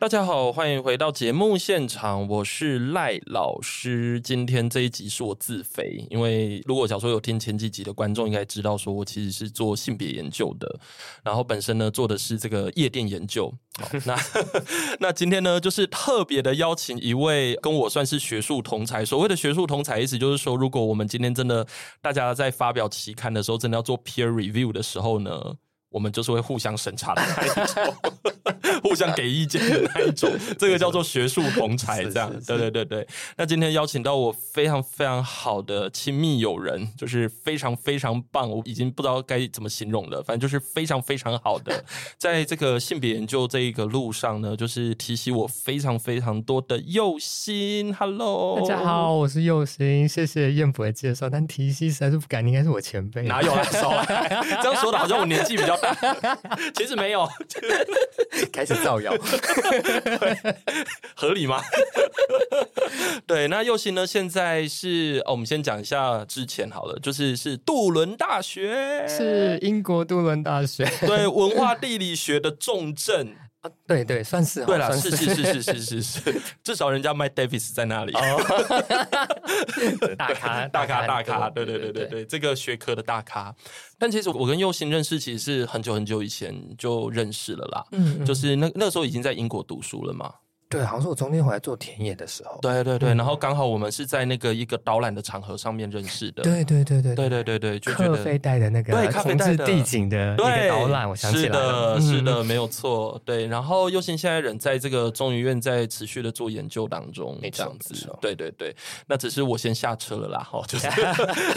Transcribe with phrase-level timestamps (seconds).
[0.00, 4.18] 大家好，欢迎回到节目现场，我是赖老师。
[4.18, 10.80] 今天这一集是我自肥，因为如果假如说有听前几集的观众应该知道，说我其实是做性别研究的，
[11.22, 13.52] 然后本身呢做的是这个夜店研究。
[14.06, 14.18] 那
[15.00, 19.04] 那今天呢，就是特别的邀请一位跟我算是学术同才。
[19.04, 21.66] 所谓的学术同才，意思就是说，如果我们今天真的
[22.00, 25.56] 大家在发表期刊的时候，真的要做 peer review 的时候呢，
[25.90, 27.94] 我们就是会互相审查的那一种，
[28.82, 32.32] 互相给意见的那一种，这个叫做学术同才，这样。
[32.46, 33.06] 对对对对。
[33.36, 41.84] 那今天邀请到我非常非常好的亲密友人，就是非常非常棒，我已经不知道该怎么形容了，反正就是非常非常好的，
[42.16, 47.92] 在这个性别研究这一个路上呢，就是提醒我非常非常多的右心。
[47.96, 53.64] Hello，大家好，我是右心，谢谢燕博的介绍，但提西实在是不敢，你应该是我前辈，哪有啊？
[53.64, 54.28] 少来，
[54.62, 55.79] 这样说的好像我年纪比较。
[56.74, 57.28] 其实没有，
[58.52, 59.12] 开始造谣，
[61.14, 61.62] 合理吗？
[63.26, 64.06] 对，那右心呢？
[64.06, 73.36] 现在是哦，我们先讲一下之前好了，就是是杜伦大学，是英国杜伦大学，对，文化地理学的重镇。
[73.60, 78.12] 啊，对对，算是对啦，是是是是是是是，至少人家 Mike Davis 在那里，
[80.16, 83.54] 大咖大咖大咖， 对对对对对，这个学科的大咖。
[83.98, 90.32] 但其实我跟佑兴认识，其实是很久很久以前就认识了啦，嗯，就是那那时候已经在英国读书了嘛。
[90.70, 92.56] 对，好像是我中间回来做田野的时候。
[92.62, 96.44] 对对对，然后刚好我们是在那个一个导览的场合上面认识的。
[96.44, 102.00] 对对对对对对对对，就咖啡带的那个，对咖啡带地景的一个导览，我想起来了。
[102.00, 103.20] 是的，是的，没有错。
[103.24, 108.08] 对，然后宥忻现在人在这个中医院在持续的做研究当中，这样子。
[108.20, 108.72] 对对对，
[109.08, 110.86] 那只是我先下车了啦，哈，就是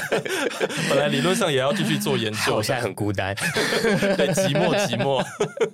[0.89, 3.35] 本来理论上也要继续做研究，我现在很孤单，
[4.17, 5.23] 对，寂寞寂寞，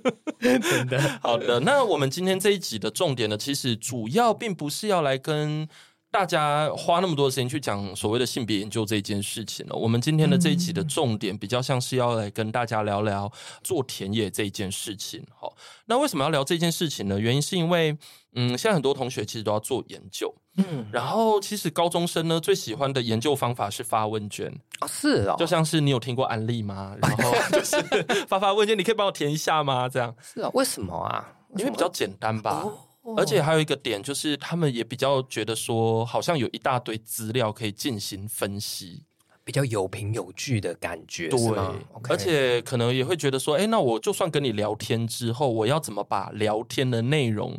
[0.38, 1.00] 真的。
[1.22, 4.10] 好的，那我们今天这一集的重点呢，其实主。
[4.10, 5.68] 要并不是要来跟
[6.10, 9.76] 大家花那么多时间去讲所谓的性别研究这件事情了。
[9.76, 13.30] 我们今天的这一集的重点比较像是要来跟大家聊聊
[13.62, 15.24] 做田野这件事情。
[15.38, 15.54] 好，
[15.86, 17.20] 那为什么要聊这件事情呢？
[17.20, 17.96] 原因是因为，
[18.34, 26.96] 嗯，现在很多同学其实都要做研究，嗯，然后其实高中生呢最喜欢的研究方法是发问卷啊，是啊，就像是你有听过安利吗？
[27.00, 27.80] 然后 就是
[28.26, 29.88] 发发问卷，你可以帮我填一下吗？
[29.88, 31.32] 这样是啊，为什么啊？
[31.56, 32.66] 因为比较简单吧。
[33.16, 39.04] 而且还有一个点，就是他们也比较觉得说，好像有一大堆资料可以进行分析，
[39.42, 41.28] 比较有凭有据的感觉。
[41.28, 41.38] 对，
[42.08, 47.58] 而且可能也会觉得说，哎，那我就算跟你聊天之后，我要怎么把聊天的内容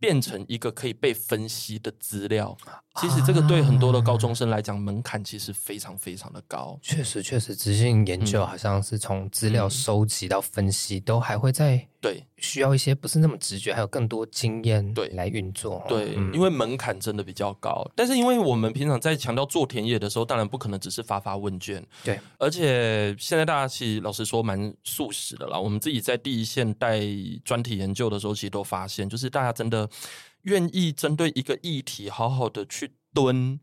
[0.00, 2.56] 变成一个可以被分析的资料？
[3.00, 6.78] 其实这个对很多的高中生来讲，门槛其实非常非常的高。
[6.82, 11.86] 确实，确实，质性研究好像是从资料收集到分析，都还会在。
[12.00, 15.84] 对，需要一些不是那么直觉，还有更多经验对来运作。
[15.88, 17.84] 对，因为门槛真的比较高。
[17.96, 21.84] 但是因为我们平常在强调做田野的时候，当然不可能只是发发问卷。
[22.04, 25.58] 对，而且现在大家其实老实说蛮素食的啦。
[25.58, 27.00] 我们自己在第一线带
[27.44, 29.88] 专题研究的时候，其实都发现，就是大家真的
[30.42, 33.58] 愿意针对一个议题好好的去蹲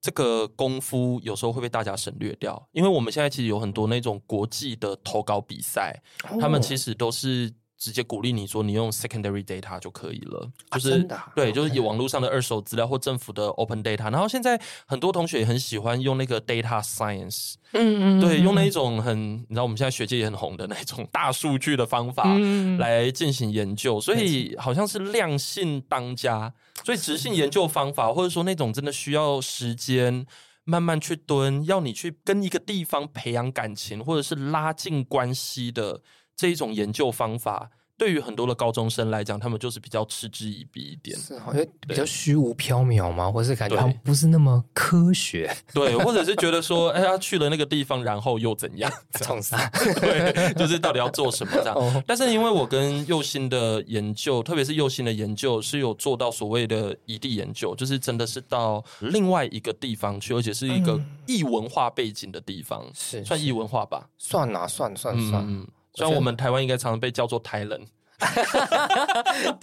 [0.00, 2.68] 这个功夫，有时候会被大家省略掉。
[2.72, 6.02] 因为我们现在其实有很多那种国际的投稿比赛，
[6.40, 7.52] 他们其实都是。
[7.82, 14.08] 直接鼓励你说，你用 secondary data 就可以了，就是、啊、对，就是以网络上的二手资料或政府的 open data。
[14.08, 14.56] 然后现在
[14.86, 22.38] 很多同学也很喜欢用那个 data science，嗯嗯，对，用那一种很，你知道我们现在学界也很红的那种大数据的方法
[22.78, 26.54] 来进行研究，所以好像是量性当家，
[26.84, 30.24] 所以质性研究方法或者说那种真的需要时间
[30.62, 36.00] 慢慢去蹲，要你去跟一个地方培养感情或者是拉近关系的。
[36.36, 48.90] 这一种研究方法，对于很多的高中生来讲，他们就是比较嗤之以鼻一点，是好像比较虚无缥缈嘛，或是感觉他们不是那么科学， 对，或者是觉得说，哎，他去了那个地方，然后又怎样？
[49.20, 49.68] 冲啥？
[50.00, 52.02] 对，就是到底要做什么这样？
[52.04, 64.08] 但是因为我跟右心的研究，特别是右心的研究，是有做到所谓的异地研究，就是真的是到另外一个地方去，而且是一个异文化背景的地方，是算异文化吧？
[64.18, 65.66] 算啊，算算算。
[65.94, 67.80] 虽然我们台湾应该常常被叫做台人，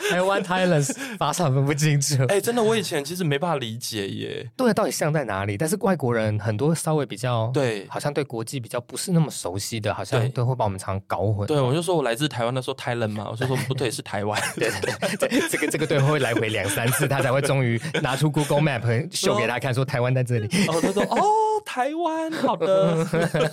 [0.10, 0.84] 台湾 Thailand
[1.34, 2.22] 分不清楚。
[2.30, 4.52] 哎、欸，真的，我以前其实没办法理解耶。
[4.58, 5.58] 对，到底像在哪里？
[5.58, 11.48] 但是外国人很多稍微比较对，好像对国际比较不是那么熟悉的，好像都会把我们常搞混。
[11.48, 14.40] 对，我就说我来自台湾，他说 Thailand 嘛，我就说不对，是台湾。
[14.56, 20.48] 对对对，这个这个对话会来回两三次，他才会终于拿出 Google Map 秀给他看，说台湾在这里。
[20.68, 21.18] 哦，他说哦，
[21.62, 23.06] 台湾，好的，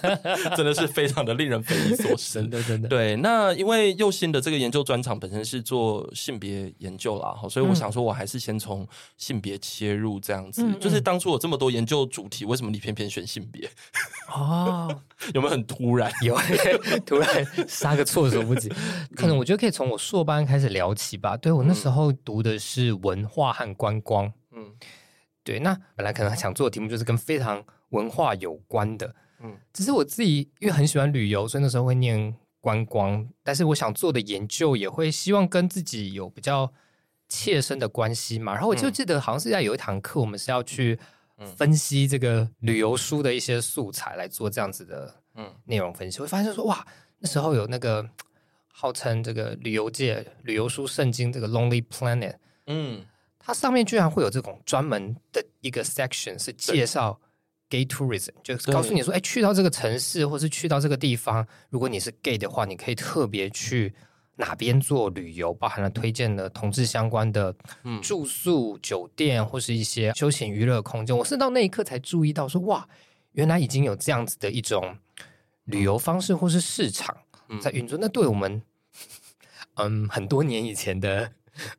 [0.57, 2.89] 真的是非常的令人匪夷所思， 真的真的。
[2.89, 8.87] 对，那因为右心的这个研究专长本身是做性别研究啦，所以我想说，我还是先从
[9.17, 10.63] 性别切入，这样子。
[10.63, 13.69] 嗯、就是当初有这么多研究主题，为什么你偏偏选性别？
[14.35, 14.89] 哦，
[15.35, 16.11] 有没有很突然？
[16.23, 16.37] 有，
[17.05, 18.71] 突然杀个措手不及。
[19.15, 21.37] 可能我觉得可以从我硕班开始聊起吧。
[21.37, 24.33] 对，我那时候读的是文化和观光。
[24.53, 24.73] 嗯，
[25.45, 27.63] 对，那本来可能想做的题目就是跟非常
[27.97, 29.15] 文化有关的。
[29.41, 33.29] 嗯，只是我自己因为很喜欢旅游，所以那时候会念观光。
[33.43, 36.73] 但是我想做的研究也会希望跟自己有比较
[37.29, 38.55] 切身的关系嘛。
[38.55, 40.99] 然后我就记得好像是在有一堂课，我们是要去
[41.55, 46.23] 分析这个旅游书的一些素材来做这样子的嗯内容分析。
[46.23, 46.87] 我发现说哇，
[47.19, 48.09] 那时候有那个
[48.69, 52.37] 号称这个旅游界旅游书圣经这个 Lonely Planet，
[52.69, 53.05] 嗯，
[53.39, 57.21] 它上面居然会有这种专门的一个 section 是介绍。
[57.69, 63.93] Gay tourism 就是告诉你说，哎，去到这个城市，或是去到这个地方，如果你是 gay 的话，你可以特别去
[64.37, 67.53] 哪边做旅游，包含了推荐的同志相关的
[68.01, 71.17] 住宿、酒店，或是一些休闲娱乐空间。
[71.17, 72.89] 我是到那一刻才注意到说，哇，
[73.33, 74.97] 原来已经有这样子的一种
[75.65, 77.17] 旅游方式或是市场
[77.61, 77.99] 在运作。
[78.01, 78.63] 那对我们，
[79.75, 81.33] 嗯，很多年以前的。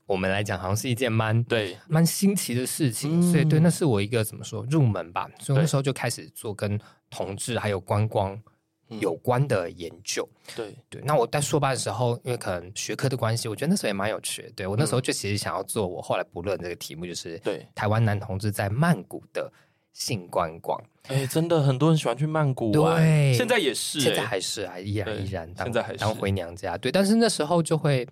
[0.05, 5.29] 我们来讲，好像是一件蛮对蛮新奇的事情，嗯、所以对，那是我一个怎么说入门吧。
[5.39, 6.79] 所以那时候就开始做跟
[7.09, 8.39] 同志还有观光
[8.87, 10.27] 有关的研究。
[10.55, 14.51] 对对，那我在硕班的时候，因为可能学科的关系，我觉得那时候也蛮有趣的。
[14.55, 19.51] 对我那时候就其实想要做，我后来不论这个题目，就是对台湾男同志在曼谷的
[19.93, 20.81] 性观光。
[21.07, 26.77] 哎，真的很多人喜欢去曼谷玩，对，现在也是，现在还是啊依然依然当现在还是当回娘家。
[26.77, 28.07] 对，但是那时候就会。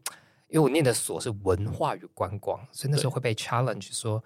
[0.47, 4.23] 因为我念的所是文化与观光，所以那时候会被 challenge 说：“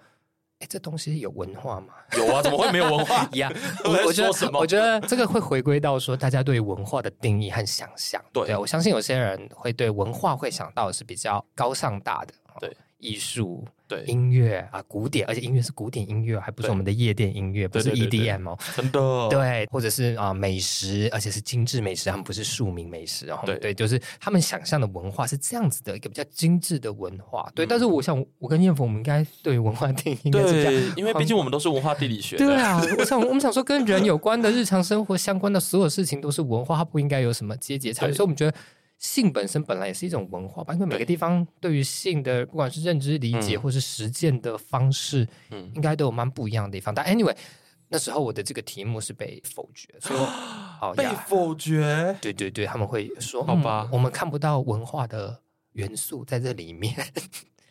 [0.60, 3.28] 哎，这东西有文化吗？” 有啊，怎么会没有文化？
[3.32, 3.52] 一样。
[3.84, 8.22] 我我觉得，我觉得这个会回归到说，大家对文化的定义和想象。
[8.32, 13.66] 对，对，我相信有些人会对文化会想到的是比较高尚大的，对，艺术。
[13.90, 19.28] 对音乐啊，古典，而且音乐是古典音乐，还不是我们的夜店音乐，不是 EDM 哦，真的。
[19.28, 27.50] 对，或者是啊美食，而且是精致美食，他们不是庶民美食，然后对对，就是他们想象的文化是这样子的一个比较精致的文化。
[27.52, 32.36] 对，但是我想，我跟彦佛，我们应该对文化定义应该是这样，因为毕竟我们都是文化地理学。
[32.36, 38.56] 对啊，我想我们想说，跟人有关的日常生活相关的所有事情都是文化，它不应该有什么阶级差异，所以我们觉得。
[39.00, 46.94] 性本身本来也是一种文化吧，因为每个地方对于性的不管是认知理解或是实践的方式，嗯，应该都有蛮不一样的地方。
[46.94, 47.34] 但 anyway，
[47.88, 50.20] 那时候我的这个题目是被否决，所以
[50.82, 52.14] 哦，被否决。
[52.20, 55.40] 对对对，他们会说，好吧，我们看不到文化的
[55.72, 56.94] 元素在这里面。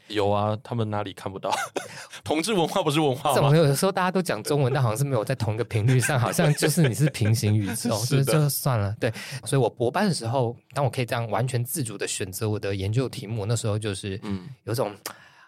[0.09, 1.51] 有啊，他们哪里看不到？
[2.23, 3.35] 同志文化不是文化吗？
[3.35, 8.95] 怎么有的时候大家都讲中文，但好像是没有在同一个频率上，好像就是你是平行宇宙， 是就算了。
[8.99, 9.11] 对，
[9.45, 14.93] 所以我博班的时候，当我可以这样完全自主的选择我的研究题目，那时候就是嗯，有种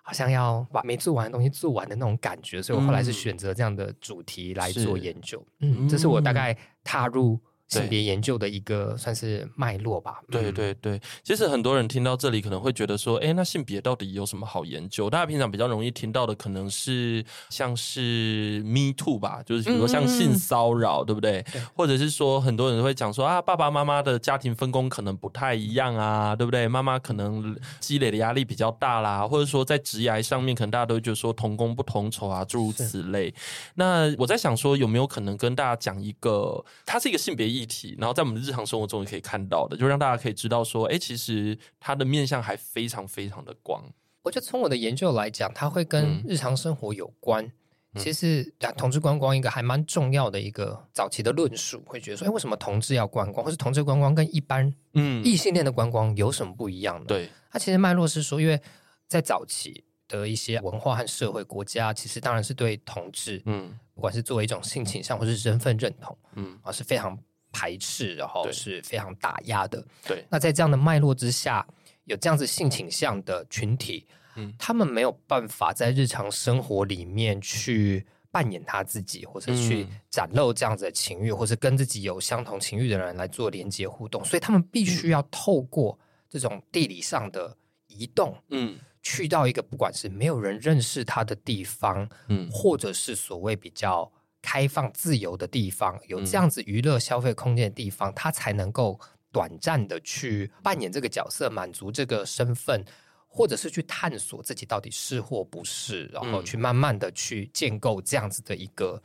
[0.02, 5.44] 好像要把没做完的东西做完的那种感觉，所以我后来是选择这样的主题来做研究。
[5.60, 7.40] 嗯，这是我大概踏入。
[7.71, 10.19] 性别研究的一个算是脉络吧。
[10.29, 15.09] 对对对，其实很多人听到这里可能会觉得说，哎，那性别到底有什么好研究？
[15.09, 21.41] 大家平常比较容易听到的可能是像是 Me Too 吧，就是比如说像性骚扰，嗯、对不对？
[21.51, 26.67] 对，或者是说很多人会讲说啊，爸爸妈妈的家庭分工可能不太一样啊，对不对？
[26.67, 33.34] 妈妈可能积累的压力比较大啦，或者说在职涯上面，可能大家都会觉得说同工不同酬啊，诸如此类。
[33.75, 43.84] 那我在想说，有没有可能跟大家讲一个，它是一个性别议议题，然后在我们的日常生活中也可以看到的，就让大家可以知道说，哎，其实它的面向还非常非常的广。
[44.24, 47.46] 我觉得从我的研究来讲，它会跟日常生活有关。
[47.94, 57.06] 嗯、其实，同志观光一个还蛮重要的一个早期的论述，会觉得说，哎，为什么同志要观光，或是同志观光跟一般嗯异性恋的观光有什么不一样呢？
[57.08, 58.62] 对，它其实脉络是说，因为
[59.08, 67.18] 在早期的一些文化和社会国家，其实当然是对同志，嗯，不管是作为一种性倾向或是身份认同，嗯，啊是非常。
[67.51, 69.86] 排斥，然后是非常打压的。
[70.08, 71.65] 对，那在这样的脉络之下，
[72.05, 87.55] 有这样子性倾向的群体，嗯，他们没有办法在日常生活里面去扮演他自己，或者去展露这样子的情欲，嗯、或是跟自己有相同情欲的人来做连接互动，所以他们必须要透过这种地理上的
[87.88, 94.10] 移动，嗯，去到一个不管是没有人认识他的地方，嗯，或者是所谓比较
[94.41, 99.00] 开放自由的地方，有这样子娱乐消费空间的地方，他才能够
[99.31, 102.86] 短暂的去扮演这个角色，满足这个身份。
[103.33, 109.01] 或者是去探索自己到底是或不是，然后去慢慢的去建构这样子的一个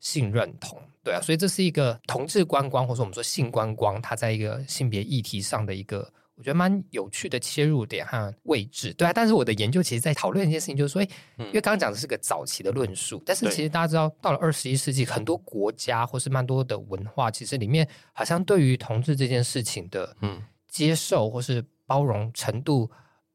[0.00, 9.12] 性认同，对啊，所以这是一个同志观光，或者说我们说性观光，它在一个性别议题上的一个我觉得蛮有趣的切入点和位置，对啊。
[9.12, 22.90] 但是我的研究其实在讨论一件事情，就是说，因为刚刚讲的是个早期的论述，但是其实大家知道，到了二十一世纪，很多国家或是蛮多的文化，其实里面好像对于同志这件事情的嗯接受或是包容程度。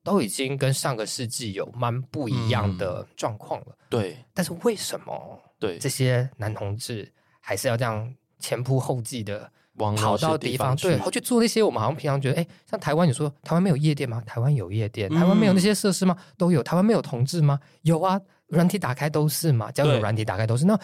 [0.06, 3.68] 都已经跟上个世纪有蛮不一样的状况了。
[3.70, 14.22] 嗯、对，但是为什么对这些男同志还是要这样前仆后继的跑到地方，对，然后去做那些我们好像平常觉得，哎，像台湾，你说台湾没有夜店吗？
[14.26, 16.16] 台湾有夜店，台湾没有那些设施吗？
[16.38, 16.62] 都有。
[16.62, 17.60] 台湾没有同志吗？
[17.82, 20.66] 有啊，软体打开都是嘛，交友软体打开都是。
[20.66, 20.80] 那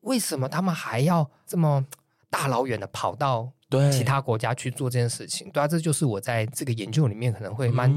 [0.00, 1.84] 为什么他们还要这么
[2.28, 3.50] 大老远的跑到？
[3.70, 7.90] 对其他国家去做这件事情，对啊，这就是我在这个研究里面可能会蛮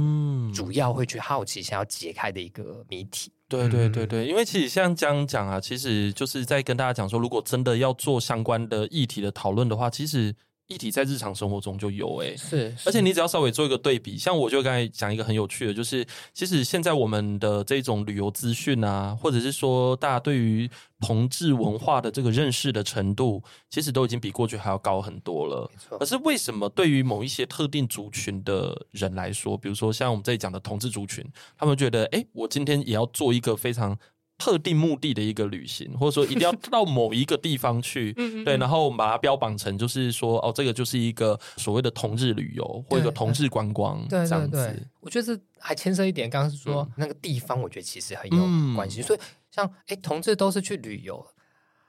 [0.52, 3.32] 主要会去好奇、想要解开的一个谜题。
[3.48, 10.36] 对对对对，因为其实像这样讲啊，其实就是在跟大家讲说，如果真的要做相关的议题的讨论的话，其实。
[10.68, 20.70] 议题在日常生活中就有诶、欸，是，而且你只要稍微做一个对比，像我就刚才讲一个很有趣的，就是其实现在我们的这种旅游资讯啊，或者是说大家对于
[21.00, 25.72] 同志文化的这个认识的程度，其实都已经比过去还要高很多了。
[25.98, 31.26] 可是为什么对于某一些特定族群的人来说，比如说像我们这里讲的同志族群，
[31.58, 33.98] 他们觉得，哎，我今天也要做一个非常。
[34.38, 38.14] 特定目的的一个旅行，或者说一定要到某一个地方去，
[38.46, 44.88] 对，然后我们把它标榜成就是说，哦，这个就是一个所谓的同志旅游或一个同志观光，这样子。
[45.00, 49.02] 我觉得这还牵涉一点，刚刚是说那个地方，我觉得其实很有关系。
[49.02, 51.26] 所以像哎，同志都是去旅游，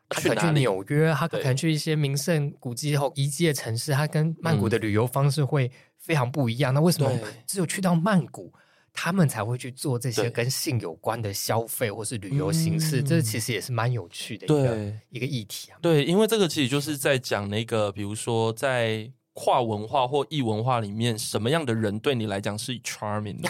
[0.08, 6.72] 他可能去纽约，他可能去一些名胜古迹后遗迹的城市，他跟曼谷的旅游方式会非常不一样。
[6.72, 7.10] 那为什么
[7.46, 8.50] 只有去到曼谷？
[8.92, 15.78] 他们才会去做这些跟性有关的消费或是旅游形式，嗯、这其实也是蛮有趣的一个一个议题啊。
[15.80, 23.48] 对，因为这个其实就是在讲那个，比如说在跨文化或异文化里面，什么样的人对你来讲是 charming 的？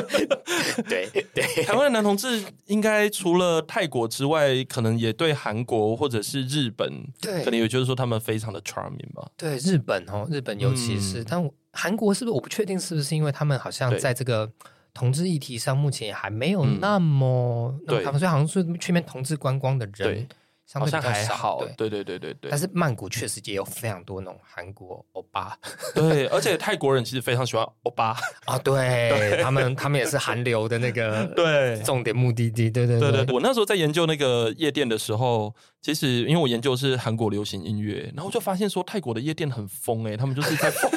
[0.88, 9.28] 对对，台湾的男同志应该除了泰国之外，可能也对韩国或者是日本，对，可能也就是说他们非常的 charming 吧。
[9.36, 11.52] 对，日本哦，日本尤其是，嗯、但我。
[11.72, 12.34] 韩国是不是？
[12.34, 14.50] 我不确定是不是因为他们好像在这个
[14.92, 20.26] 同志议题上，目前还没有那么，对，他们所以好像是去那边同志观光的人，
[20.70, 21.64] 相对还好。
[21.76, 22.50] 对对对对对。
[22.50, 25.58] 但是曼谷确实也有非常多那种韩国欧巴。
[25.94, 32.70] 对，而且泰国人其实非常喜欢欧巴啊，对 他们，他们也是韩流的那个 对重点目的地。
[32.70, 33.34] 对对对对。
[33.34, 40.90] 我那时候在研究那个夜店的时候，其实因为我研究是韩国流行音乐，然后就发现说泰国的夜店很疯哎，他们就是在疯。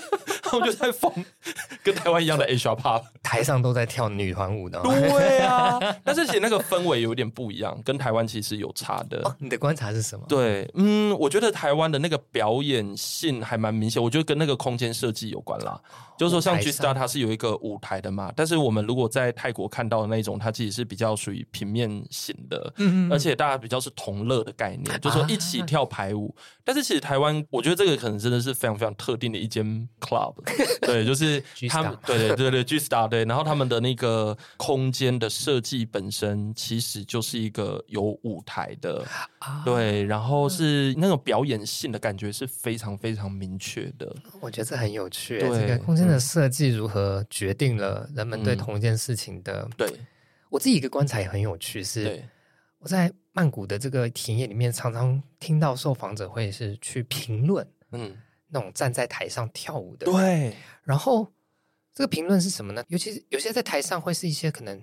[0.53, 1.11] 他们就在疯，
[1.83, 4.79] 跟台湾一样的 Asia Pop，台上都在跳女团舞的。
[4.83, 9.19] 对啊， 但是其实那个氛围有点不一样，跟台湾其实有差的。
[9.23, 10.25] 哦，你的观察是什么？
[10.29, 15.79] 对，嗯，我觉得台湾的那个表演性还蛮明显，我觉得跟那个空间设计有关啦。
[16.15, 26.33] 就是说，像 G Star 它是有一个舞台的嘛，但是我们如果在泰国看到的那种，它其实是比较属于平面型的，嗯，而且大家比较是同乐的概念，就是说一起跳排舞。
[26.63, 29.65] 但是其实台湾，我觉得这个可能真的是非常非常特定的一间
[29.99, 30.35] club。
[30.81, 39.05] 对，就是他们，对对对对，G Star 对，然后他们的那个空间的设计本身其实就是一个有舞台的，
[39.63, 44.15] 对，然后是那种表演性的感觉是非常非常明确的。
[44.41, 49.67] 我觉得这很有趣，对这个空间的设计如何决定了人们对同一件事情的？
[49.77, 49.89] 对，
[50.49, 52.23] 我自己一个观察也很有趣，是
[52.79, 58.15] 我在曼谷的这个体验里面，常常听到受访者会是去评论，嗯。
[58.53, 60.55] 那种站在台上跳舞的，对。
[60.83, 61.27] 然后
[61.93, 62.83] 这个评论是什么呢？
[62.87, 64.79] 尤其是有些在台上会是一些可能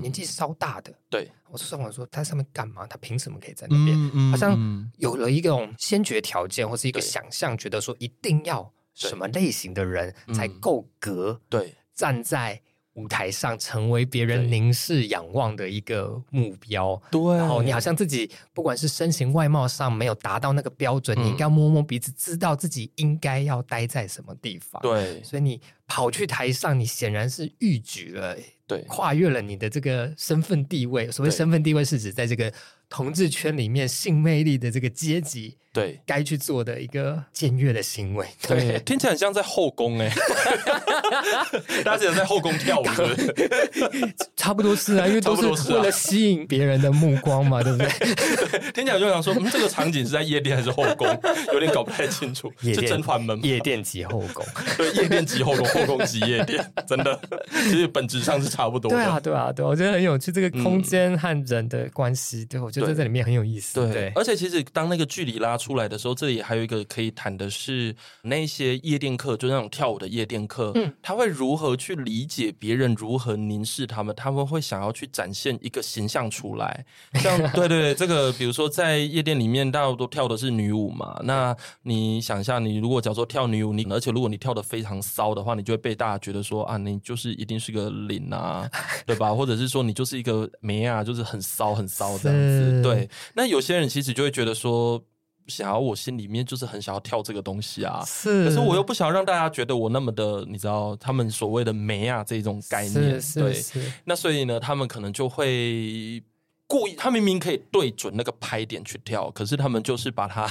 [0.00, 1.30] 年纪稍大的，对。
[1.48, 2.86] 我说上网说他上面干嘛？
[2.86, 3.96] 他凭什么可以在那边？
[4.30, 12.60] 好像有了一种先决条件，或是一个想象，觉得说一定要什么类型的人才够格，对，站在。
[12.94, 17.20] 舞台上成为别人凝视仰望的一个目标，对。
[17.36, 24.80] 然后你好像自己不管是身形外貌上没有达到那个标准，嗯、你应该摸摸鼻子，知道自己应该要待在什么地方。
[24.82, 31.10] 对，所以你跑去台上，你显然是逾矩了，对，跨越了你的这个身份地位。
[31.10, 32.52] 所谓身份地位，是指在这个
[32.90, 35.56] 同志圈里面性魅力的这个阶级。
[35.72, 40.12] 对，该去做的一个僭越的行为， 对，对听起来很像在后宫哎，
[41.82, 44.14] 大家只能在后宫跳舞是不是？
[44.36, 47.88] 差不多是啊，因为都是为了吸引别人的目光嘛，对不对？
[47.88, 51.08] 对，听起来就想说，嗯，这个场景是在夜店还是后宫？
[51.54, 52.52] 有点搞不太清楚。
[52.60, 54.44] 是甄嬛门夜店级后宫，
[54.76, 57.18] 对，夜店级后宫，后宫级夜店，真的，
[57.64, 58.96] 其实本质上是差不多的。
[58.98, 63.74] 对啊，对啊，对，我觉得很有趣，这个空间和人的关系，对我觉得在这里面很有意思。
[63.86, 65.56] 对，对而且其实当那个距离拉。
[65.62, 74.12] 出来的时候，这里还有一个可以谈的是那些夜店客，就那种跳舞的夜店客，嗯，他会如何去理解别人如何凝视他们？
[74.16, 76.84] 他们会想要去展现一个形象出来，
[77.22, 88.68] 像对对对，这个比如说在夜店里面，大家都跳的是女舞嘛，那你想一下，你如果假如说跳女舞，你而且如果你跳的非常骚的话，你就会被大家觉得说啊，你就是一定是个零啊，
[89.06, 89.32] 对吧？
[89.32, 92.82] 或者是说你就是一个美啊，就是很骚很骚这样子。
[92.82, 95.00] 对，那有些人其实就会觉得说。
[95.46, 103.62] 想要我心里面就是很想要跳这个东西啊，是，可是我又不想让大家觉得我那么的，你知道，他们所谓的美啊这种概念，对，
[104.04, 106.22] 那所以呢，他们可能就会
[106.66, 110.50] 故意，他明明可以对准那个拍点去跳，可是他们就是把它。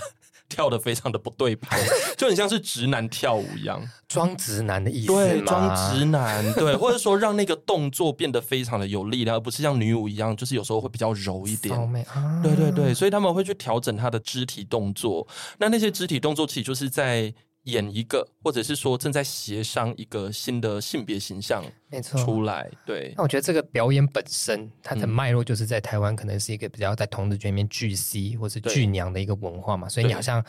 [0.52, 1.80] 跳的非常的不对拍，
[2.18, 5.08] 就很像是直男跳舞一样，装直男的意思。
[5.08, 11.76] 对，装直男，对， 或者说让那个动作变得非常的有力量，而不是像女舞一样，就是有时候会比较柔一点。
[12.14, 15.26] 啊、对对对，所以他们会去调整他的肢体动作。
[15.58, 17.34] 那那些肢体动作其实就是在。
[17.66, 22.70] 演一个，或者是说正在协商一个新的性别形象，没错，出来。
[22.86, 29.88] 对，那我觉得这个表演本身，它的脉络就是在台湾，可能是一个比较在同志圈里面巨 C 或是巨娘的一个文化嘛。
[29.88, 30.44] 所以你好像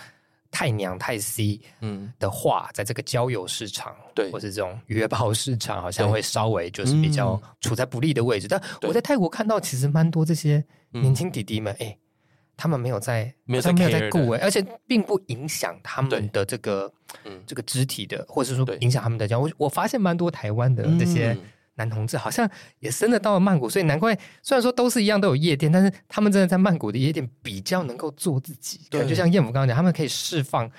[0.50, 8.48] 太娘太 C，嗯的话，在这个交友市场，对，或是这种约炮市场，好像会稍微就是比较处在不利的位置。
[8.48, 11.98] 但我在泰国看到，其实蛮多这些年轻弟弟们，哎。
[12.56, 13.72] 他们没有在，没有在
[14.10, 16.92] 顾，而且并不影响他们的这个，
[17.46, 19.42] 这个肢体的，或者是说影响他们的这样。
[19.42, 21.36] 我我发现蛮多台湾的这些
[21.74, 28.80] 男同志，好像也真的到了曼谷，所以难怪，虽然说都是一样都有夜店，但是他们真的在曼谷的夜店比较能够做自己。
[28.90, 30.70] 对，就像彦甫刚刚讲，他们可以释放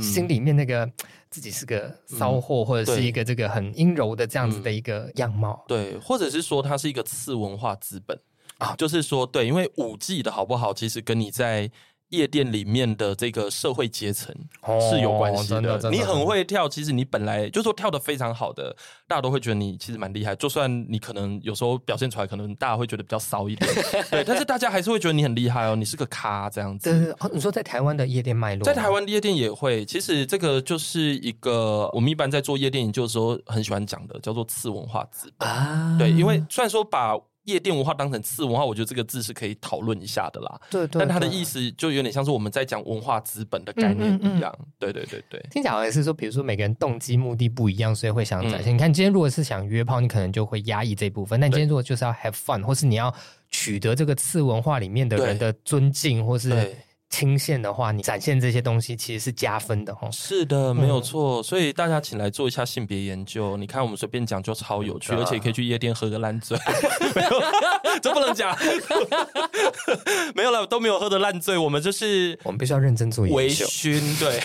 [0.00, 0.90] 心里面那个
[1.30, 5.64] 自己是个骚货，或者是一个这个很阴柔的这样子的一个样貌。
[5.68, 8.18] 对，或者是说他是一个次文化资本。
[8.58, 11.70] 啊，就是说，对，因为舞技的好不好，其实跟你在
[12.10, 14.34] 夜店里面的这个社会阶层
[14.90, 15.74] 是有关系的。
[15.76, 18.74] 哦、你很会跳，其实你本来就说跳的非常好的，
[19.06, 20.34] 大家都会觉得你其实蛮厉害。
[20.34, 23.70] 就算你可能有时候表现出来，可能大家会觉得比较骚一点，
[24.10, 26.90] 对，但是大家还是会觉得你很厉害哦，你是个咖这样子。
[26.90, 29.84] 对对哦，你说在台湾的夜店脉络，在台湾的夜店也会。
[29.84, 35.94] 其实这个就是一个我们一般在做夜店研究的时候很喜欢讲的，叫做次文化资本啊。
[35.98, 37.14] 对，因为虽然说把
[37.48, 40.60] 夜店文化当成次文化，我觉得这个字是可以讨论一下的啦。
[40.70, 44.54] 对，对对，但它的意思就有点像是我们在讲文化资本的概念一样。
[44.58, 48.72] 嗯嗯嗯对对对对，听起来好像是说，比如说每个人动机目的不一样，所以会想展现。
[48.72, 53.12] 嗯、你看，今天如果是想约炮，你可能就会压抑这一部分；但今天如果就是要 have fun，或是你要
[53.48, 56.76] 取得这个次文化里面的人的尊敬，或是。
[57.10, 60.10] 倾线的话，你展现这些东西其实是加分的哈。
[60.10, 61.40] 是的，没有错。
[61.40, 63.56] 嗯、所以大家请来做一下性别研究。
[63.56, 66.58] 你看，我们随便讲就超有趣，嗯、而且可以去夜店喝个烂醉。
[67.14, 67.30] 没有，
[68.02, 68.56] 这不能讲。
[70.34, 71.56] 没有了，都没有喝的烂醉。
[71.56, 73.36] 我们就是我们必须要认真做研究。
[73.36, 74.40] 微醺，对，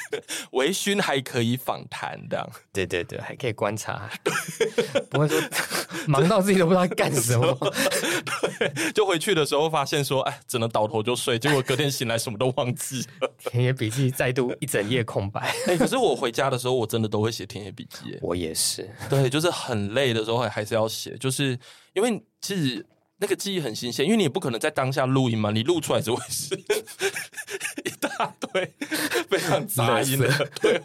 [0.52, 2.48] 微醺还可以访谈的。
[2.72, 4.10] 对对对，还可以观察，
[5.10, 5.38] 不会说
[6.06, 7.56] 忙到自己都不知道干什么。
[8.58, 11.38] 对，就回去的时候发现说，哎，只能倒头就睡。
[11.38, 15.54] 结果隔天醒来什么都忘记了，田野笔记再度一整夜空白。
[15.66, 18.18] 哎，可是我回家的时候，我真的都会写田野笔记。
[18.20, 21.58] 我也是，对，就是很累的时候还是要写，就是
[21.94, 22.84] 因为其实
[23.18, 26.54] 那个记忆很新鲜，因为你也不可能在当下录音嘛，你录出来只会是
[27.84, 28.74] 一大堆
[29.28, 30.80] 非常杂音的，对，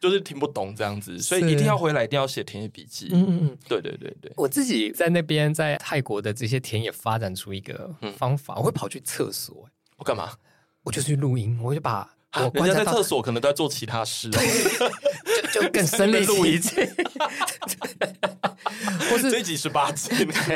[0.00, 3.08] 就是听不懂这样子，所以一定要回来，一定要写田野笔记。
[3.12, 9.68] 嗯嗯嗯，对对对对，我自己在那边在泰国的这些田野发展出一个方法，我会跑去厕所。
[9.98, 10.32] 我干嘛？
[10.84, 16.88] 我就去录音，我就把我人家在厕所可能都在做其他事，就就更身临其境。
[19.10, 20.10] 或是这集十八集，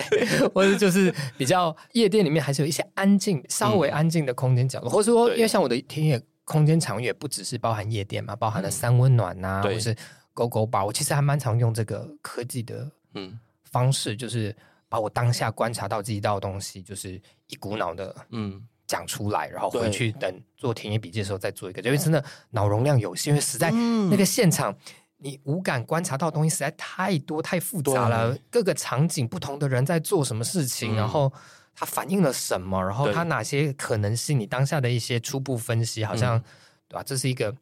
[0.54, 9.94] 或是就是比较夜店里面还是有一些安静、稍微安静的空间角落，或者说，因为像我的田野空间场域也不只是包含夜店嘛，包含了三温暖呐，或是
[10.34, 10.84] 狗狗吧。
[10.84, 13.38] 我其实还蛮常用这个科技的嗯
[13.70, 14.54] 方式，就是
[14.88, 18.62] 把我当下观察到这一道东西，就是一股脑的嗯。
[18.92, 24.76] 讲出来，然后回去等做田野笔记的时候再做一个，因为真的脑容量有限，因为实在那个现场，
[25.16, 31.32] 你无感观察到的东西实在太多太复杂了，各个场景不同的人在做什么事情，嗯、然后
[31.74, 36.44] 它反映了什么，然后它哪些可能性，你当下的一些初步分析，好像、嗯、
[36.88, 37.02] 对吧？
[37.02, 37.54] 这是一个。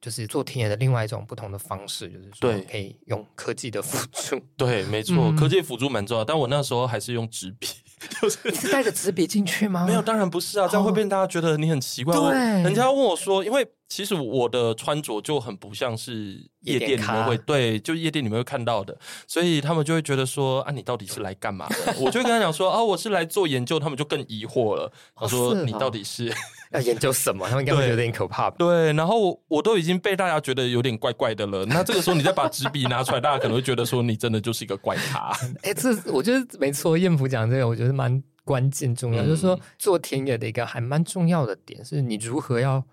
[0.00, 4.40] 就是做田野的另外一种不同的方式，就是说可以用科技的辅助。
[4.56, 6.24] 对，没错，嗯、科技辅助蛮重要。
[6.24, 7.66] 但我那时候还是用纸笔，
[8.20, 9.84] 就是你是带着纸笔进去吗？
[9.86, 12.16] 没有，当然不是啊，这样会被大家觉得你很奇怪。
[12.16, 18.96] 哦、对，人家问我说，因为其实我的穿着就很不像是夜店里面会，对，就夜店里面会看到的，
[19.26, 21.94] 所以他们就会觉得说啊，你到底是来干嘛的？
[21.98, 24.92] 我就会跟他讲说啊，我是来做研究，他们就更疑惑了。
[25.16, 26.32] 他说、哦、你到底是？
[26.70, 27.48] 要研究什么？
[27.48, 28.56] 他们应该有点可怕吧？
[28.58, 31.64] 对，然后我，我都已经被大家觉得有点怪怪的了。
[31.64, 35.30] 那这个时候，你再把纸笔拿出来，大家可能会觉得说你真的就是一个怪咖。
[35.64, 36.98] 哎、欸，这我觉得没错。
[36.98, 42.84] 艳福讲这个，我觉得蛮关键重要，嗯、就是说做田野的一个还蛮重要的点，是你如何要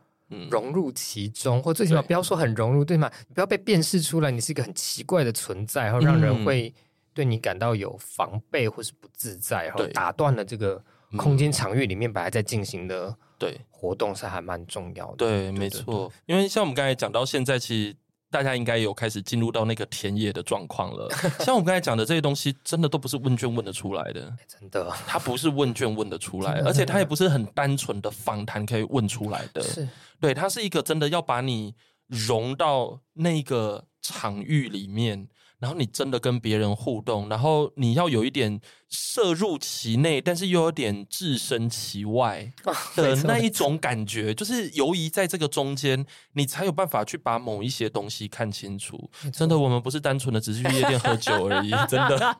[0.49, 3.11] 融入其中，嗯、或最起码不要说很融入，对，对吗？
[3.33, 6.73] 不要被辨识出来，你是一个很奇怪的存在，然后让人会
[7.13, 10.83] 对你感到有防备或是不自在，然后打断了这个
[11.17, 13.15] 空间场域里面本来在进行的。
[13.38, 15.17] 对，活动是还蛮重要的。
[15.17, 17.95] 对，没错，因为像我们刚才讲到现在，其实
[18.35, 21.09] 大家应该有开始进入到那个田野的状况了。
[21.39, 29.61] 像我们刚才讲的这些东西，真的都不是问卷问得出来的，真的，它不是问卷问得出来，而且它也不是很单纯的访谈可以问出来的。
[29.61, 29.87] 是，
[30.19, 31.73] 对，它是一个真的要把你
[32.07, 35.29] 融到那个场域里面。
[35.59, 42.51] 然后你真的跟别人互动，然后你要有一点摄入其内，但是又有点置身其外
[42.95, 49.09] 的那一种感觉，就是游移在这个中间，你才有办法去把某一些东西看清楚。
[49.33, 52.37] 真的，我们不是单纯的只是去夜店喝酒而已，真的。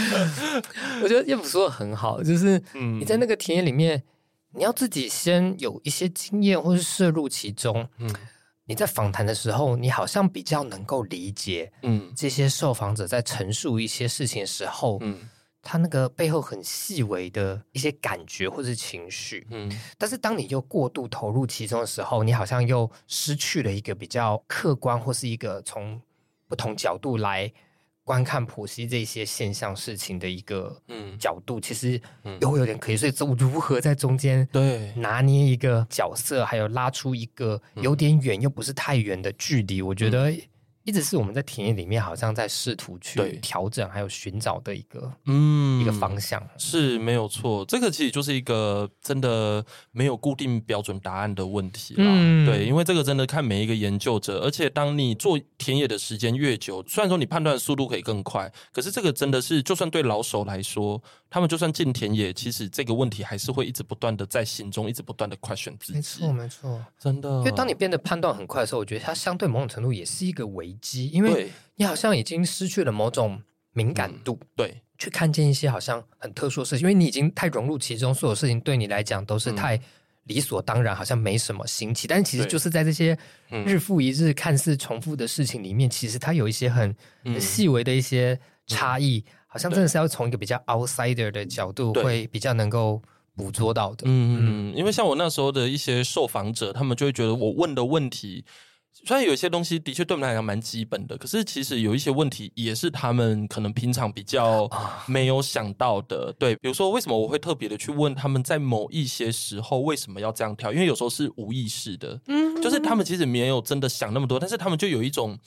[1.02, 4.02] 我觉得叶甫说的很好，就是你在那个田野里面，
[4.54, 8.10] 你要自己先有一些经验，或是摄入其中，嗯。
[8.70, 15.28] 你在访谈的时候，你好像比较能够理解，嗯，这些受访者在陈述一些事情的时候，嗯，
[15.60, 26.00] 他那个背后很细微的一些感觉或是情绪，嗯，但是当你又过度投入其中的时候，你好像又失去了一个比较客观或是一个从
[26.46, 27.52] 不同角度来。
[28.10, 31.16] 观看剖析这些现象事情的一个嗯。
[31.16, 32.00] 角度，嗯、其实
[32.40, 34.92] 又会有点可以，所以如何在中间对。
[34.96, 40.32] 拿捏一个角色，还有拉出一个有点远又不是太远的距离，我觉得。
[40.84, 47.64] 一直是我们在田野里面，好像在试图去调整，还有寻找的一个嗯一个方向，是没有错。
[47.66, 52.04] 这个其实就是一个真的没有固定标准答案的问题啦。
[52.06, 65.94] 嗯、对，因为这个真的看每一个研究者，而且当你做田野的时间越久，虽然说你判断的速度可以更快，可是这个真的是，就算对老手来说，他们就算进田野，其实这个问题还是会一直不断的在心中，一直不断的 question 自己。
[65.94, 67.28] 没错，没错，真的。
[67.38, 70.69] 因为当你变得判断很快的时候，我觉得它相对某种程度也是一个危。
[71.12, 79.80] 因为你好像已经失去了某种敏感度，嗯、对，去看见一些好像很特殊的事情，因为你已经太融入其中，所有事情对你来讲都是太
[80.24, 82.06] 理所当然，好像没什么新奇。
[82.06, 83.16] 但其实就是在这些
[83.64, 93.00] 日复一日看似重复的事情里面，其实它有一些很很细微的一些差异，好像真的是要从一个比较 outsider 的角度，会比较能够
[93.34, 94.04] 捕捉到的。
[94.04, 94.72] 嗯。
[94.72, 98.44] 嗯，因为像我那时候的一些受访者，他们就会觉得我问的问题。
[98.92, 104.68] 虽然有些东西的确对我们来讲蛮基本的，可是其实有一些问题也是他们可能平常比较
[105.06, 106.32] 没有想到的。
[106.38, 110.72] 对，比如说为什么我会特别的去问他们在某一些时候为什么要这样跳？
[110.72, 115.38] 因为有时候是无意识的，嗯，就是他们其实没有真的想那么多，但是他们就有一种。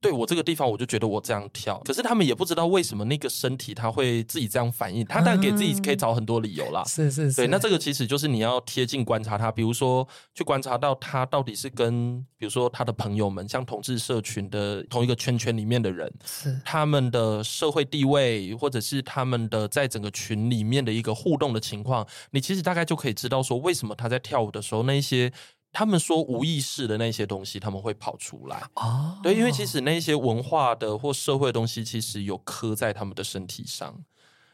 [0.00, 6.84] 对我这个地方，我就觉得我这样跳，可是他们也不知道为什么那个身体他会自己这样反应，他当然给自己可以找很多理由啦。
[6.84, 25.32] 是是是，对，那这个其实就是你要贴近观察他，比如说去观察到他到底是跟，比如说他的朋友们，像同志社群的同一个圈圈里面的人，是他们的社会地位，或者是他们的在整个群里面的一个互动的情况，你其实大概就可以知道说，为什么他在跳舞的时候那一些。
[25.72, 29.18] 他们说无意识的那些东西，他们会跑出来哦。
[29.22, 34.04] 对，因为其实那些文化的或社会的东西，其实有刻在他们的身体上，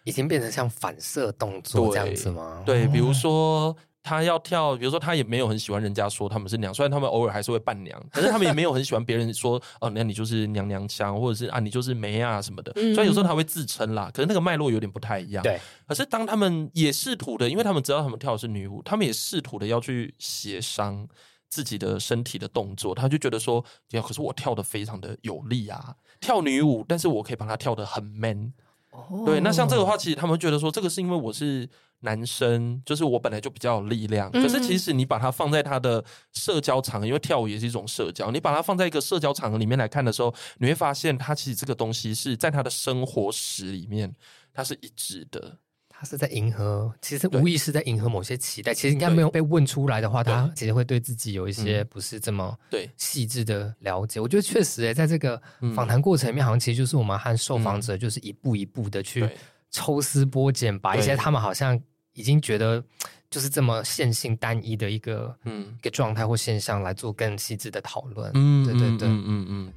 [0.04, 2.62] 已经变成像反射动作这样子吗？
[2.66, 3.76] 对，对，比如说。
[4.04, 12.70] 他要跳，比如说他也没有很喜欢人家说他们是娘，虽然他们偶尔还是会扮娘，可是他们也没有很喜欢别人说哦，那你就是娘娘腔，或者是啊你就是梅啊什么的。
[12.74, 15.42] 虽然有时候他会自称啦，可是那个脉络有点不太一样。
[15.42, 15.58] 对。
[15.88, 21.08] 可是当他们也试图的，因为他们知道他们跳的是女舞，他们也试图的要去协商
[21.48, 28.52] 自己的身体的动作，他就觉得说，可是我跳的非常的有力啊，跳女舞，但是我可以把它跳的很 man。
[28.90, 29.22] 哦。
[29.24, 31.66] 对，那像这个话，其实他们觉得说，这个是因为我是。
[32.04, 44.14] 男生，就是我本来就比较有力量，嗯、可是其实你把它放在他的社交场合，因为跳舞也是一种社交，你把它放在一个社交场合里面来看的时候，你会发现他其实这个东西是在他的生活史里面，
[44.52, 45.58] 它是一致的。
[45.96, 48.74] 他是在迎合，其实无意识在迎合某些期待。
[48.74, 52.90] 其实应该没有被问出来的话，他其实会对自己有一些不是这么对。
[52.96, 54.18] 细致的了解。
[54.18, 55.40] 我觉得确实诶，在这个
[55.72, 59.26] 访谈过程里面，好像其实就是我们和受访者就是一步一步的去
[59.70, 61.80] 抽丝剥茧，把一些他们好像
[62.14, 62.82] 已经觉得
[63.30, 68.30] 就是这么线性单一的一个嗯一个状态或现象来做更细致的讨论。
[68.34, 69.72] 嗯，对对对，嗯嗯嗯。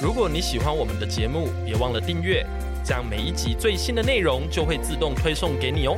[0.00, 2.44] 如果你喜欢我们的节目，别忘了订阅，
[2.84, 5.96] 这样每一集最新的内容就会自动推送给你哦。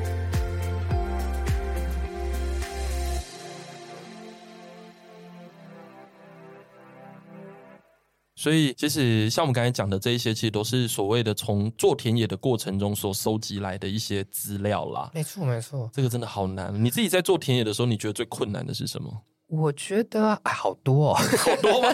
[8.45, 15.11] 所以，其实像我们刚才讲的这一些，其实都是所谓的从做田野的过程中所收集来的一些资料啦。
[15.15, 16.71] 没错，没错，这个真的好难。
[16.85, 19.23] 你自己在做田野的时候，你觉得最困难的是什么？
[19.47, 21.89] 我觉得哎，好多哦， 好多吗？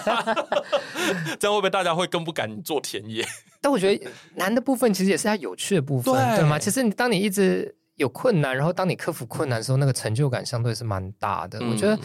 [1.39, 3.25] 这样会不会大家会更不敢做田野？
[3.61, 6.59] 但我觉得难的部分其实也是它有趣的部分，对，对吗？
[6.59, 11.61] 其实你当你一直有困难，然后当你克服困难的时候，那个成就感相对是蛮大的。
[11.61, 11.97] 嗯、我觉得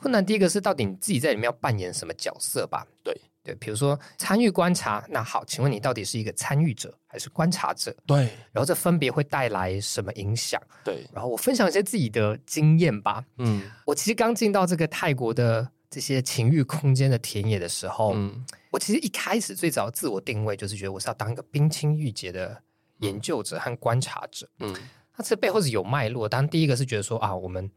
[0.00, 2.84] 困难第一个是到底你自己在里面要扮演什么角色吧？
[3.04, 3.16] 对。
[3.46, 7.94] 对，比如说参与观察，那好，请问你到底是一个参与者还是观察者？
[8.04, 10.60] 对，然后这分别会带来什么影响？
[10.82, 13.24] 对，然后我分享一些自己的经验吧。
[13.38, 22.60] 嗯，我其实刚进到这个泰国的这些情欲空间的田野的时候，嗯，我其实一开始最早自我定位就是觉得我是要当一个冰清玉洁的
[22.98, 24.48] 研究者和观察者。
[24.58, 24.74] 嗯，
[25.16, 26.28] 那这背后是有脉络。
[26.28, 27.70] 当然，第一个是觉得说啊，我们。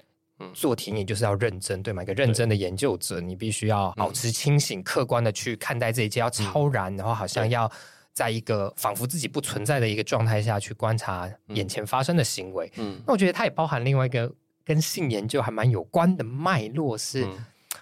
[0.54, 2.02] 做田野就是要认真，对吗？
[2.02, 7.70] 一个认真的研究者，你必须要保持清醒、客观的去看待这一切，要超然，然后好像要
[8.14, 12.72] 在一个仿佛自己不存在的一个状态下去观察眼前发生的行为。
[12.78, 14.32] 嗯，那我觉得它也包含另外一个
[14.64, 17.28] 跟性研究还蛮有关的脉络，是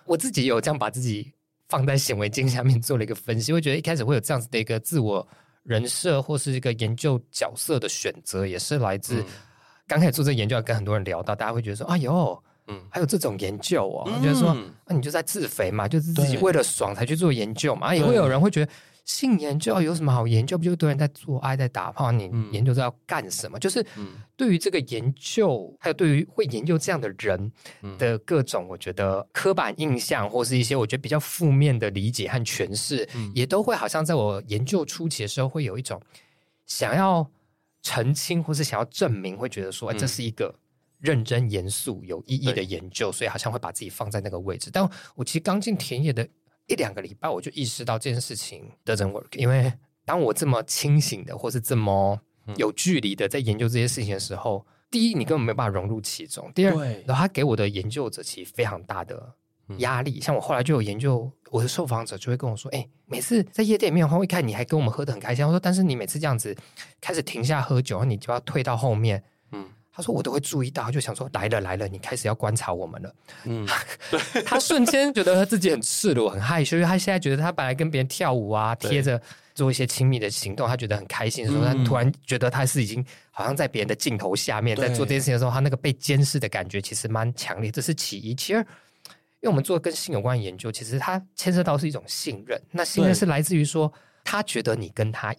[0.06, 1.32] 我自己有这样把自己
[1.70, 3.54] 放在显微镜下面做了一个分析。
[3.54, 5.28] 我觉得一开始会有这样子的一个自我
[5.63, 9.24] 人设或是一个研究角色的选择，也是来自
[9.88, 17.95] 刚开始做这个研究，要跟很多人聊到，大家会觉得说：“哎呦。”嗯，还有这种研究哦，我觉得说，那你就在自肥嘛，就是自己为了爽才去做研究嘛。
[17.95, 18.71] 也会有人会觉得
[19.06, 20.58] 性研究有什么好研究？
[20.58, 22.12] 不就多人在做爱，在打炮？
[22.12, 23.58] 你研究这要干什么？
[23.58, 23.86] 就是
[24.36, 27.51] 对于这个研究，还有对于会研究这样的人
[27.97, 36.01] 的各种，我觉得刻板印象，或是一些我觉得比较负面的理解和诠释，也都会好像在我研究初期的时候，会有一种
[36.65, 37.25] 想要
[37.82, 40.53] 澄清，或是想要证明，会觉得说，哎，这是一个。
[41.00, 44.70] 认真严肃有意义的研究，所以好像会把自己放在那个位置。
[44.72, 46.28] 但我其实刚进田野的
[46.68, 49.38] 一两个礼拜，我就意识到这件事情 doesn't work。
[49.38, 49.72] 因为
[50.06, 52.20] 当我这么清醒的，或是这么
[52.56, 59.34] 有距离的在研究这些事情的时候，第一，你根本没有办法融入其中；第二，然后他给我的研究者其实非常大的
[59.78, 60.20] 压力。
[60.20, 66.56] 像我后来就有研究，我的受访者就会跟我说：“哎，每次在夜店里面的话，会看你还跟我们喝得很开心。”我说：“但是你每次这样子
[67.02, 69.70] 开始停下喝酒，你就要退到后面。”嗯。
[69.98, 73.68] 他说：“我都会注意到，就想说来了来了，你开始要观察我们了。”嗯，
[74.46, 79.20] 他瞬间觉得他自己很赤裸、很害羞，因为他现在觉得他本来跟别人跳舞啊，贴着
[79.56, 87.72] 做一些亲密的行动，他觉得很开心的时候，他突然觉得他是已经好像在别人的镜头下面在做这件事情的时候，他那个被监视的感觉其实蛮强烈。
[87.72, 92.62] 这是其一，其二，因为我们做跟性有关的研究，其实它牵涉到是一种信任。
[92.70, 93.92] 那信任是来自于说，
[94.24, 95.34] 他觉得你跟他。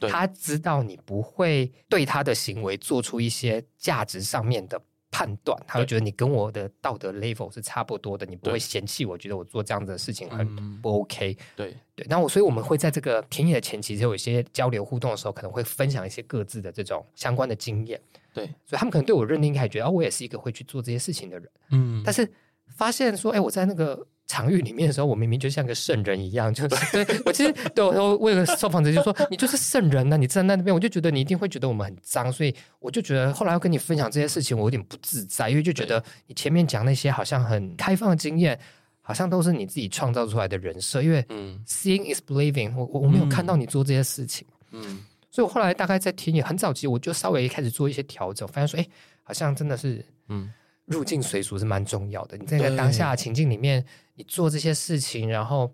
[0.00, 4.80] 他知道你不会对他的行为做出一些价值上面的
[5.10, 11.36] 判断，他会觉得你跟我的道德 level 是差不多的，你不会嫌弃我，觉得我做这样子的事情很不 OK。
[11.56, 18.00] 对对，那我所以我们会在这个田野的前期就有一些交流互动的时候，可能会分享一些各自的这种相关的经验。
[18.34, 21.50] 对，所以他们可能对我认定开始觉得，哦，我也是一个会去做这些事情的人。
[21.70, 22.30] 嗯，但是
[22.76, 24.06] 发现说，哎，我在那个。
[24.28, 38.56] 场域里面的时候，我明明就像个圣人一样，就是对 我其实对我说，为了受访者就说你就是圣人呐、啊，你站在那边，我就觉得你一定会觉得我们很脏，所以我就觉得后来要跟你分享这些事情，我有点不自在，因为就觉得你前面讲那些好像很开放的经验，
[39.00, 48.86] 好像都是你自己创造出来的人设，因为嗯，seeing is believing，我我没有看到你做这些事情，嗯，所以我后来大概在田野很早期，我就稍微开始做一些调整，发现说，哎，
[49.22, 50.52] 好像真的是嗯。
[50.88, 52.36] 入境随俗是蛮重要的。
[52.36, 55.72] 你在当下的情境里面，你做这些事情，然后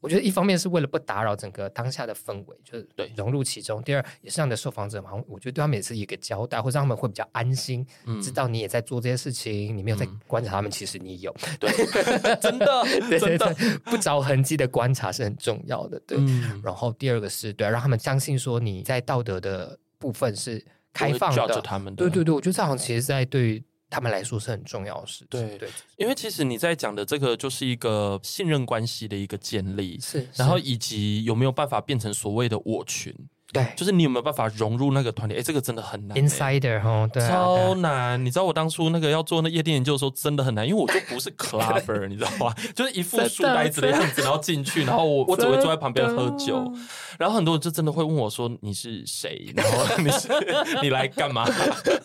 [0.00, 11.34] 我觉得一方面是为了不打扰整个当下的氛围，就是对融入其中；第二也是让你的受访者嘛，我觉得对他们也是一个交代，或者让他们会比较安心，嗯、知道你也在做这些事情，你没有在观察他们，嗯、其实你有。
[11.60, 11.70] 对，
[12.36, 16.00] 真的，对对对，不着痕迹的观察是很重要的。
[16.06, 21.60] 对，嗯、然后第二个是对，让他们相信说你在道德的部分是开放的。
[21.62, 23.62] 他们的对对对，我觉得这好像其实在对。
[23.90, 25.26] 他们来说是很重要的事情。
[25.28, 33.12] 对对，因为其实你在讲的这个就是一个信任关系的一个建立，是，然后以及有没有办法变成所谓的我群，
[33.52, 35.34] 对，就是你有没有办法融入那个团体？
[35.34, 38.24] 哎，这个真的很难，insider 哈，对，超难。
[38.24, 42.54] 你知道我当初那个要做那夜店研究的时候，真的很难，因为我就不是 clubber， 你知道吗？
[42.76, 46.62] 就是一副书呆子的样子，然后进去，然后我我只会坐在旁边喝酒，
[47.18, 49.52] 然后很多人就真的会问我说你是谁？
[49.56, 50.28] 然后 你是
[50.80, 51.44] 你来干嘛？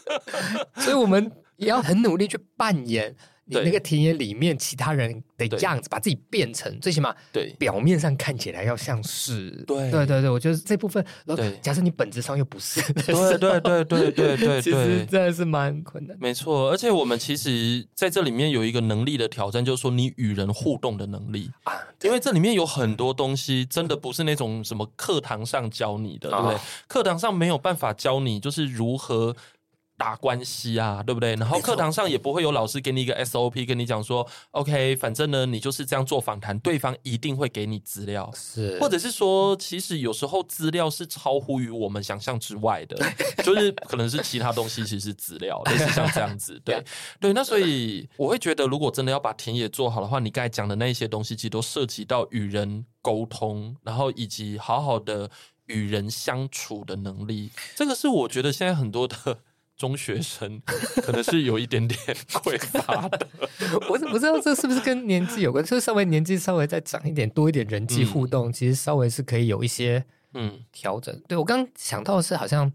[0.78, 1.32] 所以我们。
[1.58, 3.16] 也要很努力去扮演
[3.48, 16.18] 你那个田野里面其他人的样子，把自己变成最起码对表面上看起来要像是对对对对，我觉得这部分，对，假设你本质上又不是，对对对对对对， 其实真的是蛮困难。
[16.20, 26.58] 没错，而且我们其实在这里面有一个能力的挑战，就是说你与人互动的能力啊，因为这里面有很多东西真的不是那种什么课堂上教你的，对不对？
[26.88, 29.36] 课堂上没有办法教你，就是如何。
[29.98, 31.36] 打关系啊，对不对？
[31.36, 42.98] 然后课堂上也不会有老师给你一个 SOP，跟你讲说，OK，反正呢，你就是这样做访谈，对方一定会给你资料，是，或者是说，其实有时候资料是超乎于我们想象之外的，
[43.44, 46.84] 就是可能是其他东西，其实是资料， 类似像这样子，对，
[47.20, 47.32] 对。
[47.34, 55.30] 那所以我会觉得，如果真的要把田野做好的话，你刚才讲的那一些东西，其实都涉及到与人沟通，然后以及好好的
[55.68, 59.16] 与人相处的能力，这个是我觉得现在很多的。
[59.78, 60.62] 中学生
[61.04, 62.00] 可能是有一点点
[62.32, 63.28] 匮乏的，
[63.90, 71.14] 我是不知道这是不是跟年纪有关，就是稍微年纪稍微再长一点，多一点人际互动，嗯、其实稍微是可以有一些嗯调整。
[71.14, 72.72] 嗯、对我刚刚想到的是，好像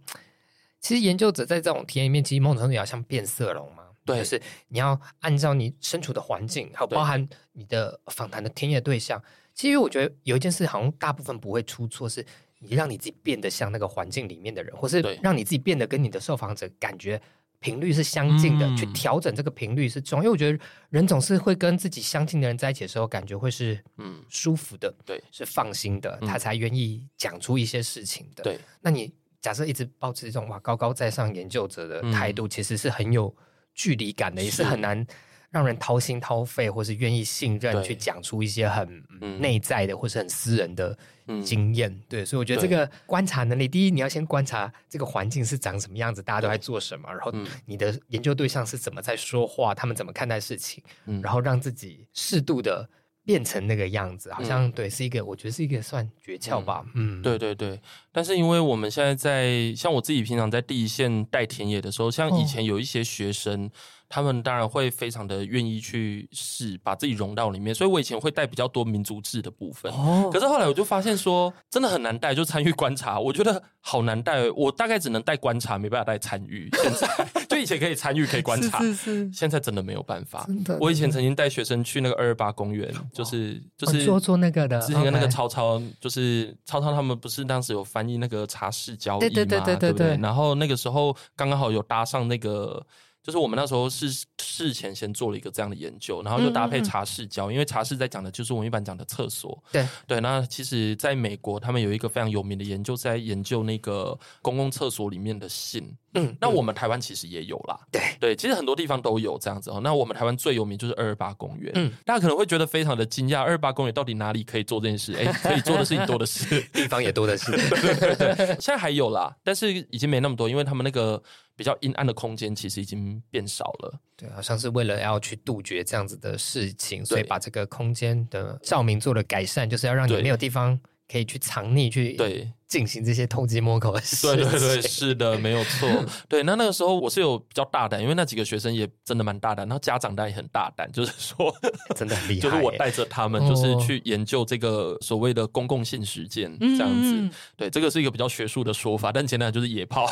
[0.80, 9.22] 其实研究者在这种体验里面，其实某种程度也要像变色龙嘛，对，就是你要按照你身处的环境，还有包含你的访谈的田野对象。
[9.54, 12.24] 其实我觉得有一件事，好像大部分不会出错是。
[12.60, 17.20] 你让你自己变得像那个环境里面的人，或是让你自己变得跟你的受访者感觉
[17.58, 20.24] 频率是相近的，嗯、去调整这个频率是重要。
[20.24, 20.58] 因为我觉得
[20.90, 28.44] 人总是会跟自己相近的人在一起的时候，感觉会是嗯舒服的，对，是放心的，嗯、他才愿意讲出一些事情的。
[28.44, 33.34] 对，那你假设一直保持这种哇高高在上研究者的态度，嗯、其实是很有
[33.74, 35.06] 距离感的，也是很难。
[35.50, 39.02] 让人掏心掏肺，或是愿意信任去讲出一些很
[39.40, 40.96] 内在的，或是很私人的
[41.44, 41.90] 经验。
[41.90, 47.32] 嗯、对，所以我觉得这个观察能力，第一，你要先观察这个环境是长什么样子，大家都在做什么，然后
[47.66, 50.82] 你的研究对象是怎么在说话，他们怎么看待事情，
[51.22, 52.88] 然后让自己适度的。
[53.22, 56.84] 变成那个样子，好像、嗯、对，是一个，我觉得是一个算诀窍吧。
[56.94, 57.78] 嗯，对对对。
[58.10, 63.70] 但是因为我们现在在，像我自己平常在第一线带田野的时候，像以前有一些学生，哦、
[64.10, 67.72] 他们当然会非常的愿意去试，把自己融到里面。
[67.72, 69.90] 所以我以前会带比较多民族志的部分。
[69.92, 70.28] 哦。
[70.32, 74.50] 可是后来我就发现说，真的很难带，就参与观察，我觉得好难带。
[74.50, 76.68] 我大概只能带观察，没办法带参与。
[76.82, 77.08] 现在。
[77.48, 80.46] 就以前可以参与，可以观察，是是是，现在真的没有办法。
[80.80, 84.80] 我以前曾经带学生去那个二二八公园，就是就是做做那个的。
[84.80, 90.16] 之前跟那个超超，就是超超他们不是当时有翻译那个茶室交易嘛，对对对对对。
[90.18, 92.84] 然后那个时候刚刚好有搭上那个。
[93.22, 99.62] 就是我们那时候是事前先做了一个这样的研究，然后就搭配茶室教，因为茶室在讲的就是我们一般讲的厕所。
[99.70, 105.94] 对对，那其实在美国，他们有一个非常有名的研究，在研究那个公共厕所里面的性。
[106.14, 107.78] 嗯，那我们台湾其实也有啦。
[107.92, 109.80] 对对，其实很多地方都有这样子哦。
[109.80, 111.70] 那我们台湾最有名就是二二八公园。
[111.76, 115.14] 嗯，大家可能会觉得非常的惊讶，二二八公园到底哪里可以做这件事？
[115.14, 117.52] 哎，可以做的事情多的是， 地方也多的是。
[117.70, 121.22] 对对对，现在还有啦，但是已经没那么多，因为他们那个。
[121.60, 132.52] 比较阴暗的空间其实已经变少了，对，好像是为了要去杜绝这样子的事情，所以把这个空间的照明做了改善，就是要让你没有地方可以去藏匿，去对。
[132.70, 135.88] 进行这些偷鸡摸狗的事情，对对对，是的，没有错。
[136.30, 141.52] 对，那那个时候我是有比较大胆，因为那几个学生也真的蛮大胆，然后家长当然也很大胆，就是说
[141.96, 147.16] 真的很厉害， 就是我带着他们，就是去研究这个所谓的公共性实践这样子。
[147.16, 150.06] 嗯、对，这个是一个比较学术的说法，但简单就是野炮。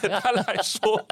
[0.00, 1.04] 简单来说，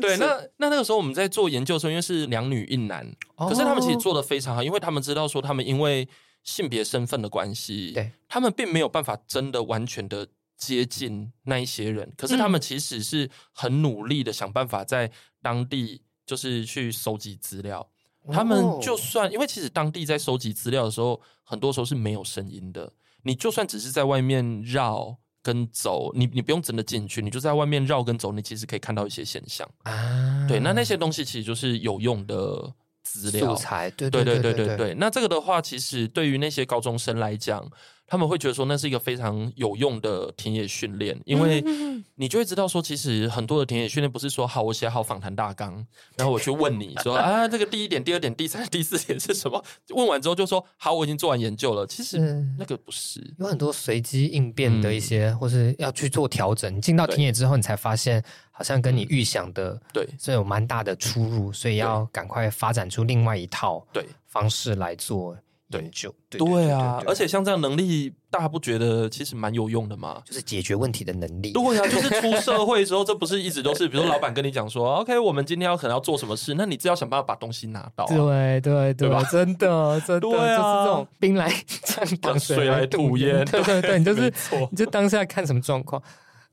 [0.00, 3.04] 对，那那那个时候我们在做研究的时候，因为是两女一男，
[3.36, 6.08] 可是他们其实做的非常好，因为他们知道说他们因为。
[6.46, 15.10] 性别身份的关系，对，他们并没有办法真的完全的接近那一些人，可是他们其实是很努力的想办法在
[15.42, 17.86] 当地就是去收集资料，
[18.32, 22.92] 他们就算因为其实当地在收集资料的时候，很多时候是没有声音的。
[23.22, 30.46] 你就算只是在外面绕跟走，你你不用真的进去，你就在外面绕跟走，你其实可以看到一些现象啊。
[30.48, 32.72] 对，那那些东西其实就是有用的
[33.06, 33.90] 资料素材。
[33.90, 34.94] 对对对对对对。
[34.94, 37.66] 那这个的话，其实对于那些高中生来讲。
[38.06, 41.62] 他们会觉得说那是一个非常有用的田野训练，因为
[42.14, 45.84] 你就会知道说，其实很多的田野训练不是说好，我写好访谈大纲，
[46.16, 49.62] 然后我去问你说 啊，这个第一点、第二点、第三、第四点是什么？
[49.90, 51.86] 问完之后就说好，我已经做完研究了。
[51.86, 52.18] 其实
[52.58, 56.74] 那个不是，有很多随机应变的一些，嗯、或是要去做调整。
[56.74, 65.36] 你进到田野之后，你才发现好像跟你预想的对是有蛮大的出入，所以要赶快发展出另外一套对方式来做。
[65.70, 70.22] 研究对，对，对啊，而且像这样能力，大家不觉得其实蛮有用的吗？
[70.24, 71.52] 就是解决问题的能力。
[71.52, 78.08] 对啊， 就是出社会的时候，这不是一直都是，比如说老板跟你讲说，OK，我们今天要可能要做什么事，那你只要想办法把东西拿到，啊。
[78.08, 81.50] 对对对，吧真的真的，对啊，就是这种兵来
[81.82, 83.44] 将挡，水来土掩。
[83.46, 84.32] 对对对，你就是
[84.70, 86.00] 你就当下看什么状况。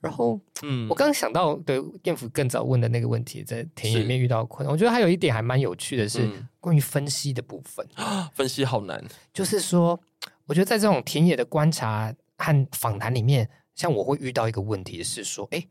[0.04, 6.30] 然后，嗯，我刚刚想到，对燕福更早问的那个问题，在田野里面遇到困难，我觉得还有一点还蛮有趣的是
[6.60, 7.88] 关于分析的部分。
[7.96, 9.02] 嗯、分析好难，
[9.34, 9.98] 就是说，
[10.46, 15.66] 我觉得在这种田野的观察和访谈里面，像我会遇到一个问题是说，哎，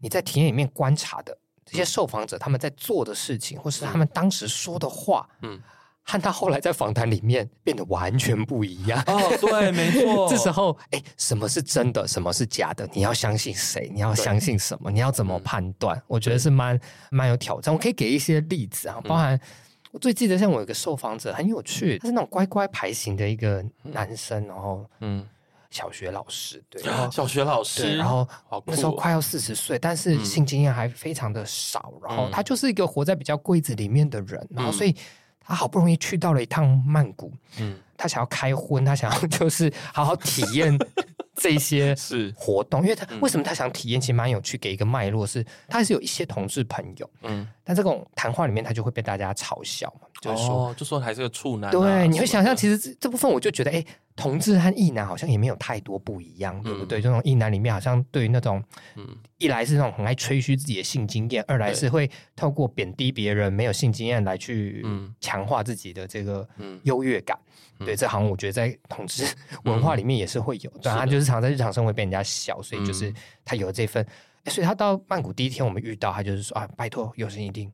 [0.00, 5.60] 你在田野里面观察的这些受访者，他们在做的事情，或是他们当时说的话，嗯。
[6.08, 10.28] 和他后来在访谈里面变得完全不一样哦，对，没错。
[10.30, 12.88] 这时候，哎，什么是真的，什么是假的？
[12.92, 13.90] 你要相信谁？
[13.92, 14.88] 你要相信什么？
[14.88, 15.98] 你要怎么判断？
[15.98, 16.78] 嗯、我觉得是蛮
[17.10, 17.74] 蛮有挑战。
[17.74, 19.40] 我可以给一些例子啊，包含、嗯、
[19.90, 25.26] 我最记得，像我有一个受访者很有趣，他是那种乖乖牌型的一个男生，然后嗯，
[25.70, 28.24] 小学老师，对，然后小学老师，然后
[28.64, 34.94] 那时候快要四十岁，但是性经验还非常的少，嗯、然后他就是一个活在比较柜子里面的人，然后所以。
[35.46, 40.76] 他好不容易去到了一趟曼谷，嗯，他想要开荤，他想要 就是好好体验
[41.36, 42.32] 这些是。
[42.36, 44.00] 活动，因为他、嗯、为什么他想体验？
[44.00, 53.84] 其实蛮有趣，给一个脉络是，他是有一些同事朋友，嗯，但这种谈话里面他就会被大家嘲笑嘛，就是说，哦、就说还是个处男、啊，对，你会想象其实这这部分我就觉得，哎。
[54.16, 57.02] 同志和异男好像也没有太多不一样，嗯、对不对？
[57.02, 58.64] 这种异男里面好像对于那种，
[58.94, 59.06] 嗯、
[59.36, 64.82] 一来是那种很爱吹嘘自己的性经验，嗯、二来是会透过贬低别人没有性经验来去
[65.20, 66.48] 强化自己的这个
[66.84, 67.38] 优越感。
[67.78, 69.22] 嗯、对，这好像我觉得在同志
[69.64, 73.12] 文化里面也是会有，对、嗯、他就是常在日常生活被人家笑，所以就是
[73.44, 74.02] 他有这份。
[74.46, 77.70] 所以他到曼谷第一天我们遇到他，就是说啊，拜托，有生一定。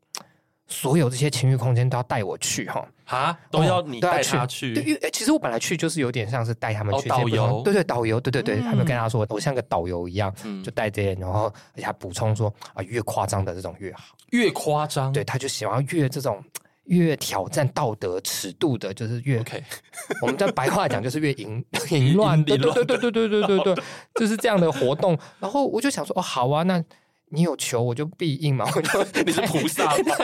[0.68, 2.86] 所有这些情欲空间都要带我去哈。
[3.06, 4.72] 啊，都要你带他去。
[4.72, 10.34] 对，因为其实我本来去就是有点像是带他们去导游，对对，导游，对对对，他们跟他说我像个导游一样，
[10.64, 16.42] 就带这些，然后而且还补充说啊，越夸张的这种越好，越夸张，对，他就喜欢越这种
[16.84, 19.62] 越挑战道德尺度的，就是越 OK。
[20.22, 23.84] 我们在白话讲就是越淫 淫乱，对对对对对对对对对，
[24.14, 25.18] 就是这样的活动。
[25.38, 26.82] 然后我就想说，哦，好啊，那。
[27.34, 30.14] 你有求我就必应嘛，我就 你是菩萨嘛，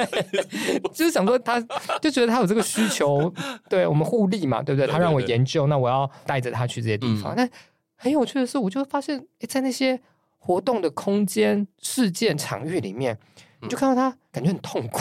[0.93, 1.59] 就是想说他
[2.03, 3.33] 就觉得他有这个需求，
[3.69, 4.87] 对我们互利嘛，对不对？
[4.87, 7.33] 他让我研究，那我要带着他去这些地方。
[7.35, 7.49] 但
[7.97, 9.99] 很有趣的是，我就发现，诶，在那些
[10.37, 13.19] 活动的空间、事件、场域里面，
[13.63, 15.01] 你就看到他感觉很痛苦，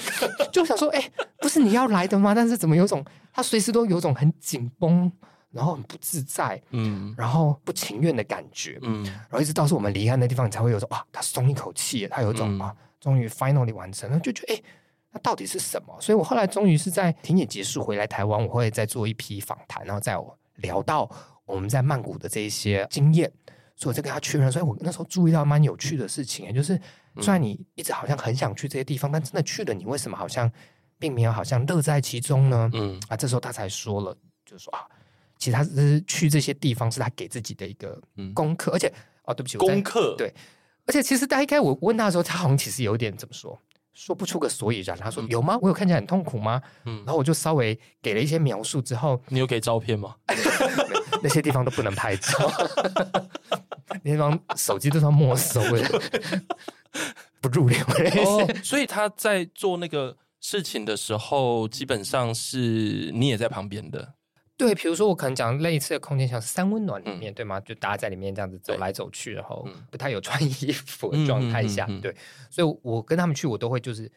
[0.52, 2.34] 就想说，诶，不是你要来的吗？
[2.34, 5.10] 但是怎么有种他随时都有种很紧绷。
[5.50, 14.62] 然后很不自在，嗯，然后不情愿的感觉，嗯，然后一直到是我们离开那地方，你才会有种啊，他松一口气，他有一种、嗯、啊，终于 finally 完成了，就觉得哎，
[15.10, 15.98] 那到底是什么？
[16.00, 21.10] 所以我后来终于是在田野结束回来台湾，我会再做一批访谈，然后再我聊到
[21.46, 23.32] 我们在曼谷的这一些经验，
[23.74, 26.78] 所以我再跟他确认，所以我那时候注意到蛮有趣的事情，就是
[27.22, 30.50] 虽然你一直好像很想去这些地方，但真的去了，你为什么好像
[30.98, 32.70] 并没有好像乐在其中呢？
[32.74, 34.84] 嗯，啊，这时候他才说了，就是说啊。
[35.38, 38.00] 其实他是去这些地方，是他给自己的一个
[38.34, 38.92] 功课，嗯、而且
[39.24, 40.34] 哦，对不起，功课对，
[40.86, 43.58] 而且其实大概我问他的时候，他好像其实有点怎么说，
[43.92, 44.96] 说不出个所以然。
[44.98, 45.58] 他说、嗯、有吗？
[45.62, 46.60] 我有看起来很痛苦吗？
[46.84, 50.16] 嗯，然后我就稍微给了一些描述之后，你有给照片吗？
[51.22, 52.50] 那些地方都不能拍照，
[54.04, 56.02] 那地方手机都算没收了，
[57.40, 57.78] 不入流。
[58.24, 64.14] 哦，所以他在做那个事情的时候，基本上是你也在旁边的。
[64.58, 67.60] 对，比如说我可能讲类似的空间，像是三温暖里面，嗯、对吗？
[67.60, 72.12] 就大家在里面这样子走来走去，然后不太有穿衣服的状态下，对，
[72.50, 74.10] 所以我跟他们去，我都会就是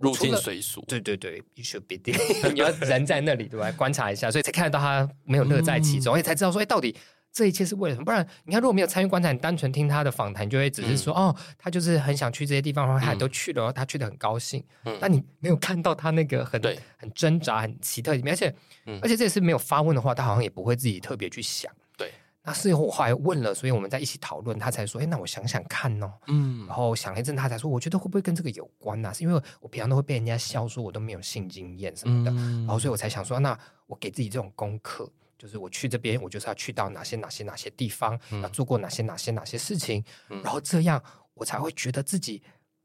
[0.00, 0.82] 入境随俗。
[0.88, 2.18] 对对对，you should be there，
[2.52, 3.70] 你要人在那里，对吧？
[3.72, 6.96] 观察一下，所以才看得到他没有乐在其中，而且、嗯、才知道说，哎，到底
[7.32, 8.04] 这一切是为了什么？
[8.04, 14.62] 不然你看，如果没有参与观察，你单纯听他的访谈，就会只是说、嗯、哦，他就是很想去这些地方，然后他也都去了，嗯、他去的很高兴。
[14.84, 16.60] 嗯，但你没有看到他那个很
[16.98, 18.54] 很挣扎、很奇特里面，而且、
[18.84, 21.72] 嗯、而且这也是没有发问的话，他好像也不会自己特别去想。
[21.96, 22.12] 对，
[22.42, 26.12] 那事后我还问了，所以我们在一起讨论，他才说，哎，那我想想看哦。
[26.26, 29.12] 嗯，然后想了一阵，他才说，我觉得会不会跟这个有关呢、啊？
[29.14, 35.10] 是因为我平常都会被人家笑说我都没有性经验什么的，嗯、然后所以我才想说，那我给自己这种功课。
[35.42, 41.02] 就是我去这边，我就是要去到哪些哪些哪些地方，嗯、要做过哪些哪些哪些事情，嗯、然后这样
[41.34, 42.40] 我才会觉得自己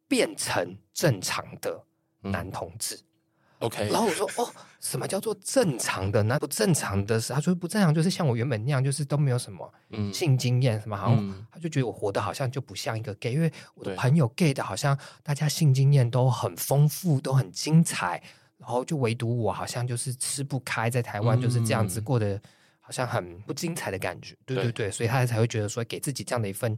[0.08, 1.84] 变成正常的
[2.22, 2.96] 男同志。
[2.96, 6.40] 嗯、OK，然后我说哦，什么叫做正常的呢？
[6.40, 9.72] 不正常的是，他说不正常就是像我原本那样，就是都没有什么
[10.12, 18.24] 性经验，什么好像他就觉得我活得好像就不像一个 gay，因为我的朋友 gay 的好像大家性经验都很丰富，都很精彩。
[18.58, 22.42] 然后就唯独我好像就是吃不开，在台湾就是这样子过得
[22.80, 24.72] 好像很不精彩的感觉，嗯、对对。
[24.72, 26.78] 对，所以他才会觉得说给自己这样的一份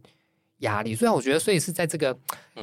[0.57, 0.93] 压力。
[0.93, 2.17] 虽然我觉得，所以是在这个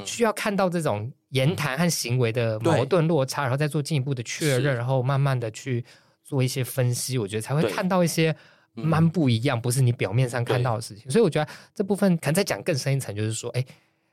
[0.05, 5.83] 需要看到这种言谈和行为的矛盾落差，嗯、然后再做进一步的确认，然后慢慢的去
[6.23, 8.35] 做一些分析，我觉得才会看到一些
[8.73, 11.09] 蛮不一样，不是你表面上看到的事情。
[11.09, 13.65] 所以我觉得这部分可能再讲更深一层，就是说，哎，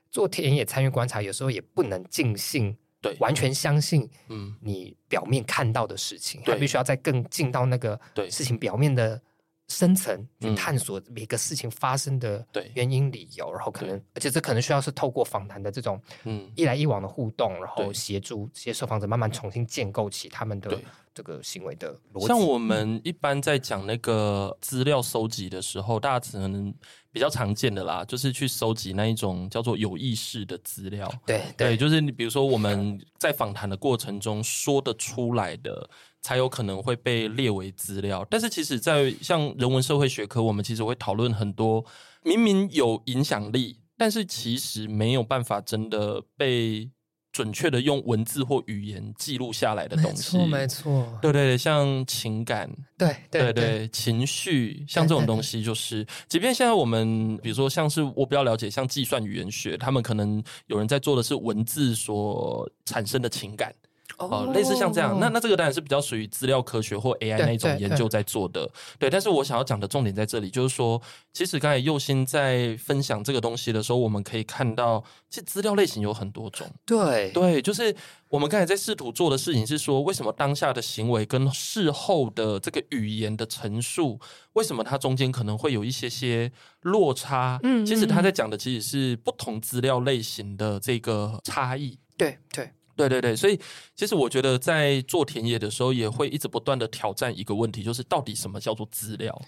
[0.09, 2.75] 做田野参与观察，有时候也不能尽兴。
[3.05, 7.99] 对，完全相信，嗯，你表面看到的事情，他必须要再更进到那个
[8.31, 9.21] 事情表面的
[9.67, 12.43] 深层去探索每个事情发生的
[12.73, 20.81] 原因理由，然后可能，而且这可能需要是透过访谈的这种，嗯，一来一往的互动，然后协助这些受访者慢慢重新建构起他们的
[21.13, 22.27] 这个行为的逻辑。
[22.27, 26.73] 像我们一般在讲那个资料收集的时候，大家可能。
[27.15, 31.09] 比较常见的啦，就是去收集那一种叫做有意识的资料。
[31.25, 35.89] 对对，对，就是你比如说我们在访谈的过程中说得出来的，
[36.21, 38.27] 才有可能会被列为资料。
[38.29, 41.85] 但是其实，在像人文社会学科，我们其实会讨论很多
[42.21, 46.91] 明明有影响力，但是其实没有办法真的被。
[47.35, 63.75] 准确的用文字或语言记录下来的东西，没错，没错，对对对，像情感，对对对，情绪，像这种东西，就是，即便现在我们，比如说像是我比较了解，像计算语言学，他们可能有人在做的是文字所产生的情感。
[64.17, 69.09] 哦，类似像这样，那那这个当然是比较属于资料科学或 AI 那种研究在做的，对。
[69.09, 71.01] 但是我想要讲的重点在这里，就是说，
[71.33, 76.65] 其实刚才右心在分享这个东西的时候，我们可以看到，其实资料类型有很多种。
[76.85, 77.93] 对对，就是
[78.29, 84.19] 我们刚才在试图做的事情是说，为什么当下的行为跟事后的这个语言的陈述，
[84.53, 86.51] 为什么它中间可能会有一些些
[86.81, 87.59] 落差？
[87.63, 91.99] 嗯，其实他在讲的其实是不同资料类型的这个差异。
[92.17, 92.71] 对对。
[92.95, 93.59] 对对对，所以
[93.95, 99.39] 其实我觉得在做田野的时候，也会一直不断的挑战一个问题，就是到底什么叫做资料，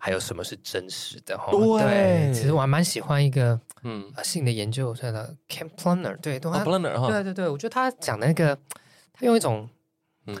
[0.00, 1.38] 还有什么是真实的？
[1.50, 8.58] 对，对，其实我还蛮喜欢一个嗯性的研究，叫做 Ken Plummer，对，对，Plummer 对对对，我觉得他讲的那个，
[9.12, 9.68] 他用一种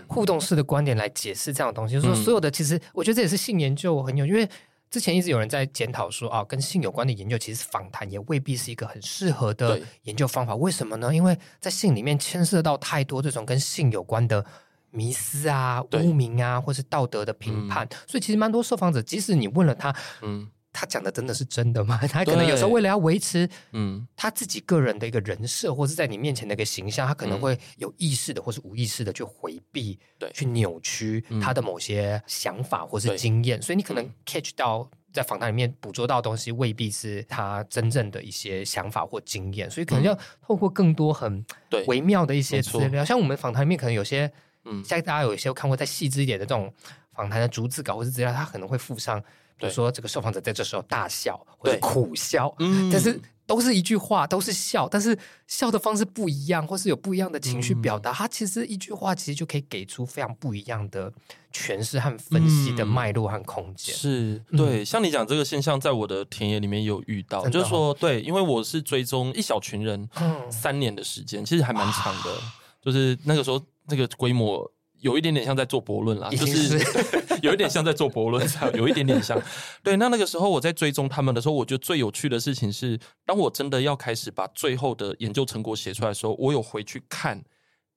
[0.06, 4.48] 互动式的观点来解释这样的东西，就是说所有的其实，我觉得这也是性研究很有，因为。
[4.90, 10.54] 之前一直有人在检讨说啊，跟性有关的研究，其实访谈也未必是一个很适合的研究方法。
[10.56, 11.14] 为什么呢？
[11.14, 14.44] 因为在性里面牵涉到太多这种跟性有关的
[14.90, 20.48] 迷思啊、污名啊，或是道德的评判，所以其实蛮多受访者，即使你问了他，嗯。
[20.80, 21.98] 他讲的真的是真的吗？
[22.06, 33.60] 他可能有时候为了要维持嗯他自己个人的一个人设，或是在你面前的一个形象，他可能会有意识的或是无意识的去回避，对，去扭曲他的某些想法或是经验。
[33.60, 39.68] 所以你可能 catch 到在访谈里面捕捉到的东西，未必是他真正的一些想法或经验。
[39.68, 40.16] 所以可能要
[40.46, 41.44] 透过更多很
[41.88, 44.30] 微妙的一些资料，像我们访谈里面可能有些，
[44.64, 46.72] 嗯，像大家有一些看过再细致一点的这种
[47.14, 49.20] 访谈的逐字稿或是资料，他可能会附上。
[49.58, 58.12] 比如说，这个受访者在这时候大笑或者苦笑，嗯，但是都是一句话，都是笑，但是笑的方式不一样，或是有不一样的情绪表达。
[58.12, 61.12] 他、嗯、其实一句话，其实就可以给出非常不一样的
[61.52, 63.94] 诠释和分析的脉络和空间。
[63.94, 70.08] 嗯、是对，像你讲这个现象，在我的田野里面有遇到，哦、就是说，对，因为我是追踪一小群人，
[70.50, 72.36] 三年的时间，其实还蛮长的，
[72.80, 74.70] 就是那个时候那个规模。
[75.00, 76.78] 有一点点像在做博论啦，就是
[77.42, 79.40] 有一点像在做博论，有一点点像。
[79.82, 87.42] 对，那那个时候我在追踪他们的时候，我觉得最有趣的事情是，当我真的要开始把最后的研究成果写出来的时候，我有回去看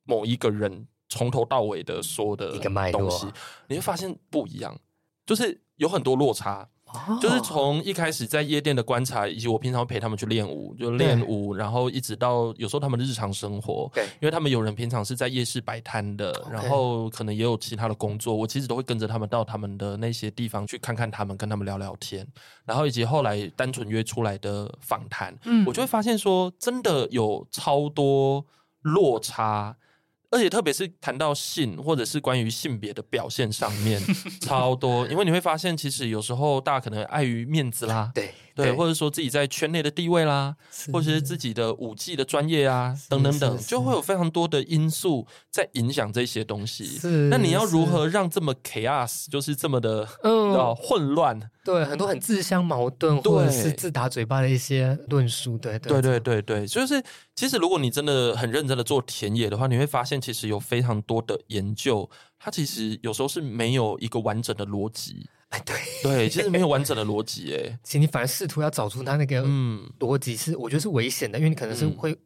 [0.03, 3.27] 某一个人从头到尾的说的一个东西，
[3.67, 4.79] 你会发现不一样，
[5.25, 6.69] 就是有很多落差。
[6.93, 22.27] 哦、就是从一开始在夜店的观察，以及我平常陪他们去练舞，就练舞，然后一直到有时候他们的日常生活，对，因为他们有人平常是在夜市摆摊的，然后可能也有其他的工作，我其实都会跟着他们到他们的那些地方去看看他们，跟他们聊聊天，
[22.65, 28.45] 然后以及后来单纯约出来的访谈，嗯，我就会发现说，真的有超多
[28.81, 29.77] 落差。
[30.31, 34.01] 而且特别是谈到性，或者是关于性别的表现上面，
[34.41, 35.05] 超多。
[35.07, 38.33] 因为你会发现，其实有时候大家可能碍于面子啦，对。
[38.55, 40.55] 对，或者说自己在圈内的地位啦，
[40.91, 46.85] 或者是自己的武技的专业啊，等等等，就会有非常多的因素在影响这些东西。
[46.85, 51.39] 是，那你要如何让这么 chaos，就是这么的嗯混乱？
[51.63, 55.57] 对，很多很自相矛盾，或者是自打嘴巴的一些论述。
[55.57, 57.01] 对，对，对，对，对，就是
[57.35, 65.29] 其实如果你真的很认真的做田野的话，你会发现其实有非常多的研究，它其实有时候是没有一个完整的逻辑。
[65.51, 72.17] 哎，对对，其实没有完整的逻辑哎， 其实你反而试图要找出它那个嗯逻辑是，我觉得是危险的，因为你可能是会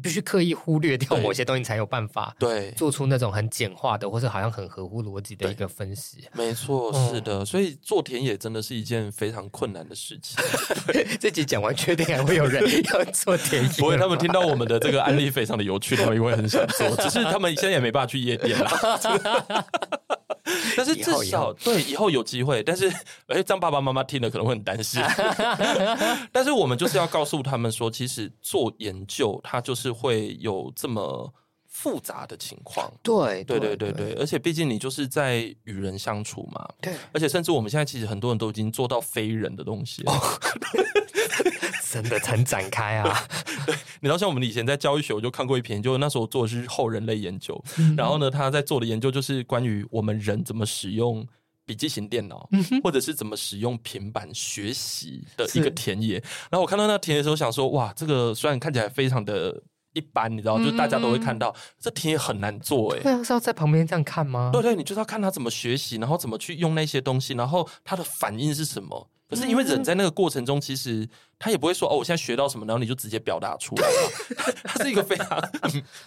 [0.00, 6.24] 必须刻意忽略掉某些东西，才有办法对做出那种很简化的，或者好像很合乎逻辑的一个分析。
[6.32, 10.42] 没错，是的，所以做田野真的是一件非常困难的事情。
[11.20, 12.62] 这集讲完，确定还会有人
[12.94, 13.68] 要做田野？
[13.78, 19.66] 不会，他们听到我们的这个案例非常的有趣，他们也会很想做，只是他们现在也没办法去夜店了。
[20.76, 22.88] 但是至少对以后有机会，但是
[23.26, 25.02] 哎，这样爸爸妈妈听了可能会很担心。
[26.32, 31.32] 但是我们就是要告诉他们说，其实做研究它就是会有这么
[31.66, 32.92] 复杂的情况。
[33.02, 36.68] 对对对对对，而且毕竟你就是在与人相处嘛。
[36.80, 40.12] 对，而且甚至我们现在其实很多人都已经做到非人的东西了。
[40.12, 40.18] 哦
[41.90, 43.26] 真的很展开啊！
[43.66, 47.60] 对， 你知道，像我们以前在教育学，我就看过一篇，就那时候做的是后人类研究。
[47.78, 51.26] 嗯、然后呢，他在做的研究就是关于我们人怎么使用
[51.66, 56.14] 笔记型电脑，嗯、或者是怎么使用平板学习的一个田野。
[56.50, 59.60] 然后我看到那田野的时候，想说，哇，这个虽然看起来非常的
[59.92, 64.50] 一般，你知道，就大家都会看到，嗯、这田野很难做，哎，对啊，是要在旁边这样看吗？
[64.52, 69.10] 对对，你就是要看他怎么学习，然后怎么去用那些东西，然后他的反应是什么。
[69.30, 71.08] 可是因为人在那个过程中，其实
[71.38, 74.54] 他也不会说哦，我现在学到什么，然后你就直接表达出来了。
[74.66, 75.40] 它是一个非常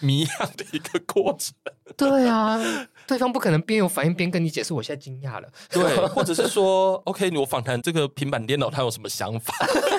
[0.02, 1.54] 谜样的一个过程。
[1.96, 2.60] 对啊，
[3.08, 4.74] 对方不可能边有反应边跟你解释。
[4.74, 9.54] 我现在惊讶了，对，或者是说，OK，我访谈这个平板电脑，他有什么想法？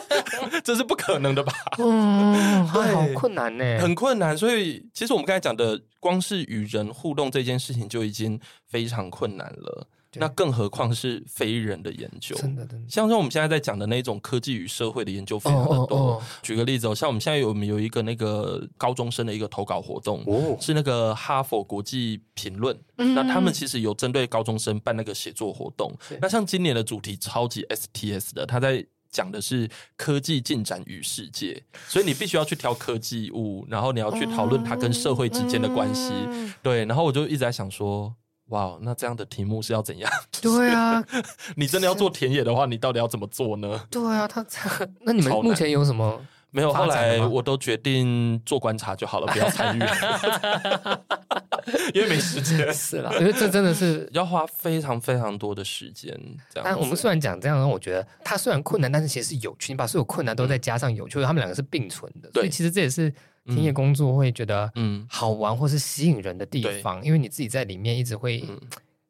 [0.62, 1.53] 这是不可能的吧？
[1.79, 2.83] 嗯，好
[3.14, 4.37] 困难呢，很困难。
[4.37, 9.87] 所以，其实我们刚才讲的，光是与人互动这件事情就已经非常困难了。
[10.17, 15.75] 那更何况是非人的研究，真的，真的，像像我们现在在讲的那种科技与社会的研究非常的多。
[15.75, 16.23] Oh, oh, oh.
[16.43, 20.61] 举个例子哦，像我们现在有有一个那个高中生的一个投稿活动，oh.
[20.61, 22.79] 是那个哈佛国际评论。
[22.97, 25.93] 嗯、那他们其实有针对高中生办那个写作活动。
[26.21, 36.12] 那像今年的主题超级 STS 的，他在讲的是科技进展与世界，所以你必须要去挑科技物，然后你要去讨论它跟社会之间的关系。
[36.12, 36.51] Oh.
[36.62, 38.15] 对，然后我就一直在想说。
[38.49, 40.11] 哇那这样的题目是要怎样？
[40.43, 41.03] 对啊，
[41.57, 43.81] 你真的要做田野的话，你到底要怎么做呢？
[43.91, 44.59] 对啊，他这
[45.01, 46.21] 那你们目前有什么？
[46.51, 49.81] 没有，后来我都决定做观察就好了，不要参与，
[51.93, 52.73] 因为没时间。
[52.73, 56.17] 是啦，因为这真的是要花非常非常多的时间。
[56.53, 59.73] 这样，但我们虽然讲这样，让我觉得它虽然困难，但是其实是有趣。
[59.73, 62.31] 你把所有困难都再加上有趣，他们两个是并存的。
[62.33, 63.13] 对，所以其实这也是。
[63.47, 68.45] 田野工作会觉得嗯好玩或是吸引人的地方，因为你自己在里面一直会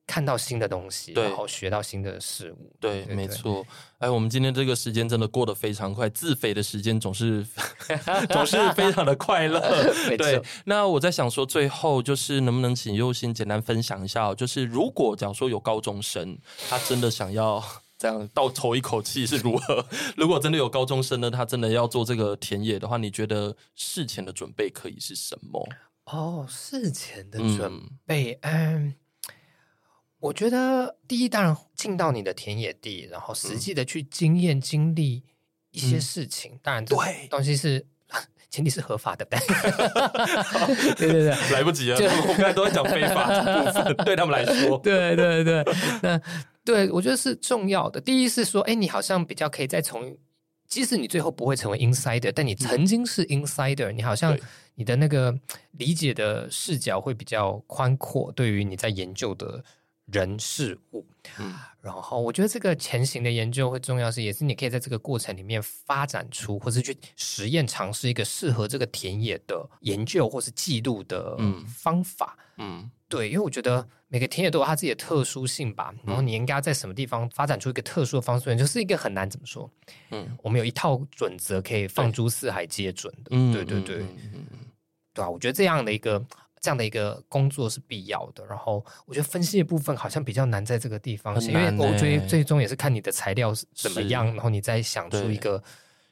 [0.06, 2.72] 看到新的东西，然后学到新的事物。
[2.78, 3.66] 对，没错。
[3.98, 7.46] 哎，我们今天这个时间真的过得非常快，自肥的时间总是
[8.28, 9.60] 总是非常的快乐。
[10.18, 16.36] 对，那我在想说，最后就是能不能请佑心简单分享一下，就是如果假如说有高中生，
[16.68, 17.64] 他真的想要。
[17.96, 19.86] 这样倒抽一口气是如何？
[20.16, 25.68] 如果真的有高中生呢，他真的要做这个田野的话，你觉得事前的准备可以是什么？
[26.06, 28.52] 哦，事前的准备，嗯，
[28.88, 28.94] 嗯，
[30.18, 35.22] 我觉得第一，当然进到你的田野地，然后实际的去经验经历
[35.70, 36.52] 一些事情。
[36.54, 37.86] 嗯，当然，对东西是
[38.50, 39.24] 前提是合法的，
[40.98, 45.64] 对对对，来不及了，我们刚才都在讲非法的部分，对他们来说，对对对，
[46.02, 46.20] 那。
[46.64, 48.00] 对，我觉得是重要的。
[48.00, 50.16] 第一是说，哎，你好像比较可以再从，
[50.66, 54.36] 即使你最后不会成为 insider，但你曾经是 insider，你好像
[54.74, 55.38] 你的那个
[55.72, 59.62] 理解的视角会比较宽阔，对于你在研究的
[60.06, 61.06] 人事物。
[61.38, 71.36] 嗯，然后我觉得这个前行的研究会重要是，也是你可以在这个过程里面发展出，或是去实验尝试一个适合这个田野的研究或是记录的
[71.66, 72.36] 方法。
[72.56, 72.82] 嗯。
[72.82, 79.70] 嗯对，因为我觉得每个田野都有它自己的特殊性吧，然后你应该在什么地方发展出一个特殊的方式，就是一个很难怎么说？
[80.10, 83.28] 嗯，我们有一套准则可以放诸四海皆准的。
[83.30, 84.58] 嗯，对对对，嗯嗯嗯，
[85.12, 86.24] 对啊，我觉得这样的一个
[86.64, 88.42] 这样的一个工作是必要的。
[88.46, 95.62] 然后我觉得分析的部分好像比较难在这个地方，因为我最最终也是看你的材料是怎么样，然后你再想出一个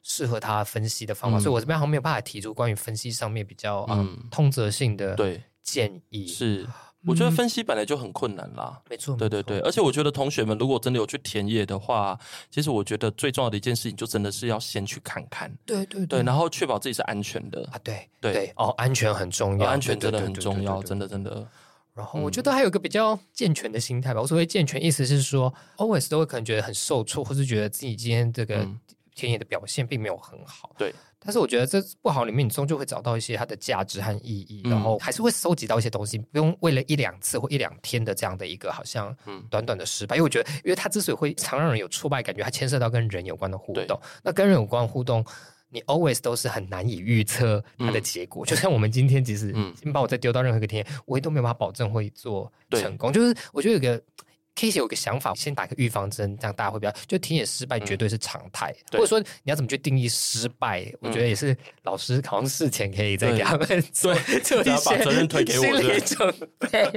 [0.02, 1.40] 适合他分析的方法。
[1.40, 6.68] 所以我这边好像没有办法提出关于分析上面比较嗯通则性的对建议是。
[7.06, 12.18] 我觉得分析本来就很困难啦，没错，对对对，而且我觉得同学们如果真的有去田野的话，
[12.50, 21.46] 其实我觉得最重要的一件事情就真的是要先去看看，对对对，然后确保自己是安全的啊，对对哦，安全很重要，安全真的很重要，真的真的。
[21.94, 28.66] 然后我觉得还有一个比较健全的心态吧，我所谓健全意思是说，always 都会可能觉得很受挫，或是觉得自己今天这个
[29.14, 30.94] 田野的表现并没有很好，对。
[31.24, 39.16] 但是我觉得这不好里面，你终究会找到一些它的价值和意义，然后还是会收集到一些东西，不用为了一两次或一两天的这样的一个好像
[39.48, 40.16] 短短的失败。
[40.16, 44.00] 因为我觉得，因为它之所以会常让人有挫败感觉，它牵涉到跟人有关的互动。
[44.22, 45.24] 那跟人有关的互动，
[45.70, 48.44] 你 always 都是很难以预测它的结果。
[48.44, 53.12] 就像我们今天，其实你把我再丢到任何一个天，我也都没有办法保证会做成功。
[53.12, 54.02] 就是我觉得有个。
[54.54, 60.82] 可以有个想法，先打个预防针，这样大家会比较就田野失败绝对是常态，嗯、或者说你要怎么去定义失败？
[60.82, 66.92] 嗯、我觉得也是老师考试事前可以再给他们 做对做一些把责任推给我心理准备。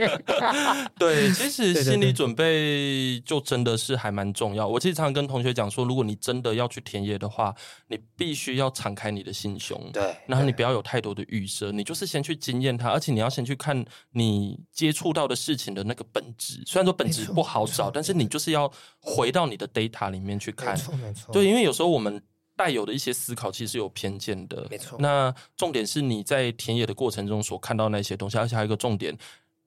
[0.99, 4.68] 对，其实 心理准备就真的是还蛮重要。
[4.68, 7.56] 我其实常常跟同学讲说，如果你真的要去田野的话，
[7.88, 17.56] 你必须要敞开你的心胸，对，然后你不要有太多的预设，你就是先去经验它，而且你要先去看你接触到的事情的那个本质，虽然说本质不好。
[17.56, 18.70] 好找，但是你就是要
[19.00, 21.32] 回到你的 data 里面去看，没错没错。
[21.32, 22.22] 对，因为有时候我们
[22.54, 24.98] 带有的一些思考其实有偏见的，没错。
[25.00, 29.18] 那重点是你在田野的过程中所看到那些东西，而且还有一个重点，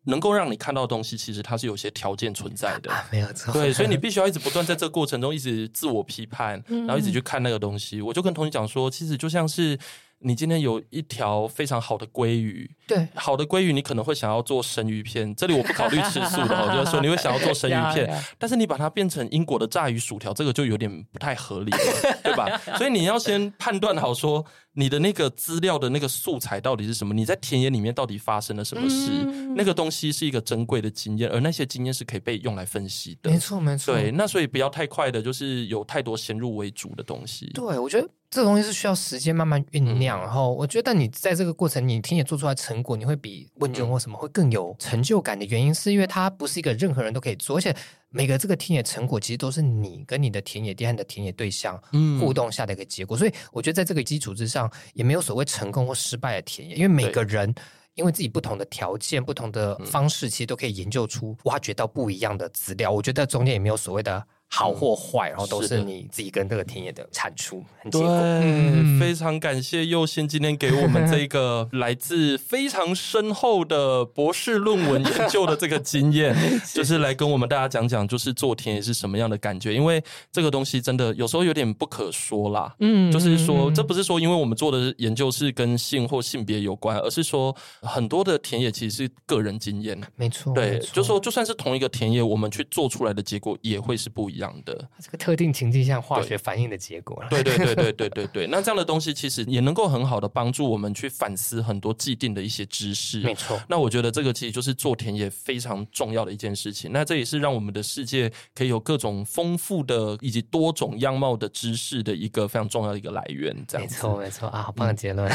[0.04, 3.54] 能够让你看到的东西，其实它是有些条件存在的，啊、没有错。
[3.54, 8.00] 对，所以你必须要一直不断在这个过程中一直自我批判，然后一直去看那个东西。
[8.00, 9.78] 嗯、我就跟同学讲说，其实就像是。
[10.20, 15.34] 你今天有一条非常好的鲑鱼，对，好的鲑鱼，你可能会想要做生鱼片。
[15.34, 21.78] 这里我不考虑吃素的，我 就是说你会想要做生鱼片，但是你把它变成英国的炸鱼薯条，这个就有点不太合理了，
[22.22, 22.58] 对吧？
[22.76, 24.44] 所以你要先判断好说。
[24.74, 27.12] 你的那个资料的那个素材到底是什么？
[27.12, 29.10] 你在田野里面到底发生了什么事？
[29.24, 33.28] 嗯、那个东西是一个珍贵的经验，而那些经验是可以被用来分析的。
[33.28, 33.92] 没错，没错。
[33.92, 37.50] 对，那所以不要太快的，就是有太多先入为主的东西。
[37.54, 40.18] 对，我觉得这个东西是需要时间慢慢酝酿。
[40.18, 47.74] 嗯、然后，我觉得你在这个过程，你田野做出来成果，你会比问卷或什么会更有成就感的原因，是因为它不是一个任何人都可以做，而且。
[48.10, 51.78] 每个这个田野成果，其实都是你跟你的田野地和你的田野对象
[52.18, 53.14] 互动下的一个结果。
[53.14, 57.54] 嗯、所以我觉得在这个基础之上，也没有所谓成功或失败的田野，因为每个人
[57.96, 62.90] 因为自己不同的条件、不同的方式，其实都可以研究出、挖掘到不一样的资料。
[62.90, 64.26] 我觉得中间也没有所谓的。
[64.50, 67.62] 好或坏，然后都是你自己跟这个田野的产出。
[67.90, 76.34] 对，嗯、非常感谢佑欣今天给我们这个 来自非常深厚的博士论文研究的这个经验，
[76.74, 79.74] 就是来跟我们大家讲讲，就是做田野是什么样的感觉。
[79.74, 82.74] 因为这个东西真的有时候有点不可说啦。
[82.80, 89.98] 嗯，就是说，这不是说因为我们做的研究是跟性或性别有关，而是说很多的田野其实是个人经验。
[90.16, 94.37] 没错，对，就说就算是同一个田野，我们去做出来的结果也会是不一样。
[94.38, 97.20] 一样的，这个特定情境下化学反应的结果。
[97.28, 103.20] 对对对对对对对，那这样的东西其实也能够很好的帮助我们去反思很多既定的一些知识。
[103.22, 106.92] 没错，那我觉得这个其实就是做田野非常重要的一件事情。
[106.92, 113.52] 那这也是让我们的世界可以有各种丰富的以及多种样貌的知识的一个非常重要的一个来源。
[113.66, 115.28] 这样，没错没错啊，好棒的结论。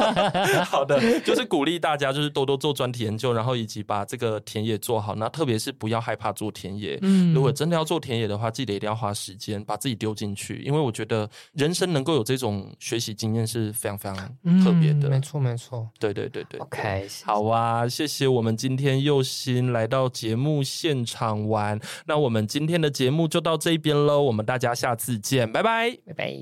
[0.64, 5.14] 好的，就是鼓励大家就是多多做专题研究，然后以及把这个田野做好。
[5.16, 6.98] 那特别是不要害怕做田野。
[7.02, 14.16] 嗯，如果真的要做田野的话，记得一定要花时间把自己丢进去，因为我觉得人生能够有这种学习经验是非常非常
[14.62, 15.10] 特别的。
[15.10, 16.60] 没错、嗯，没错，对对对对。
[16.60, 21.80] OK，好啊，谢谢我们今天又欣来到节目现场玩。
[22.06, 26.34] 那我们今天的节目就到这边喽，我们大家下次见，拜拜，拜拜。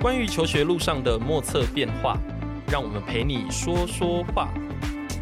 [0.00, 2.18] 关于求学路上的莫测变化，
[2.68, 4.48] 让我们陪你说说话。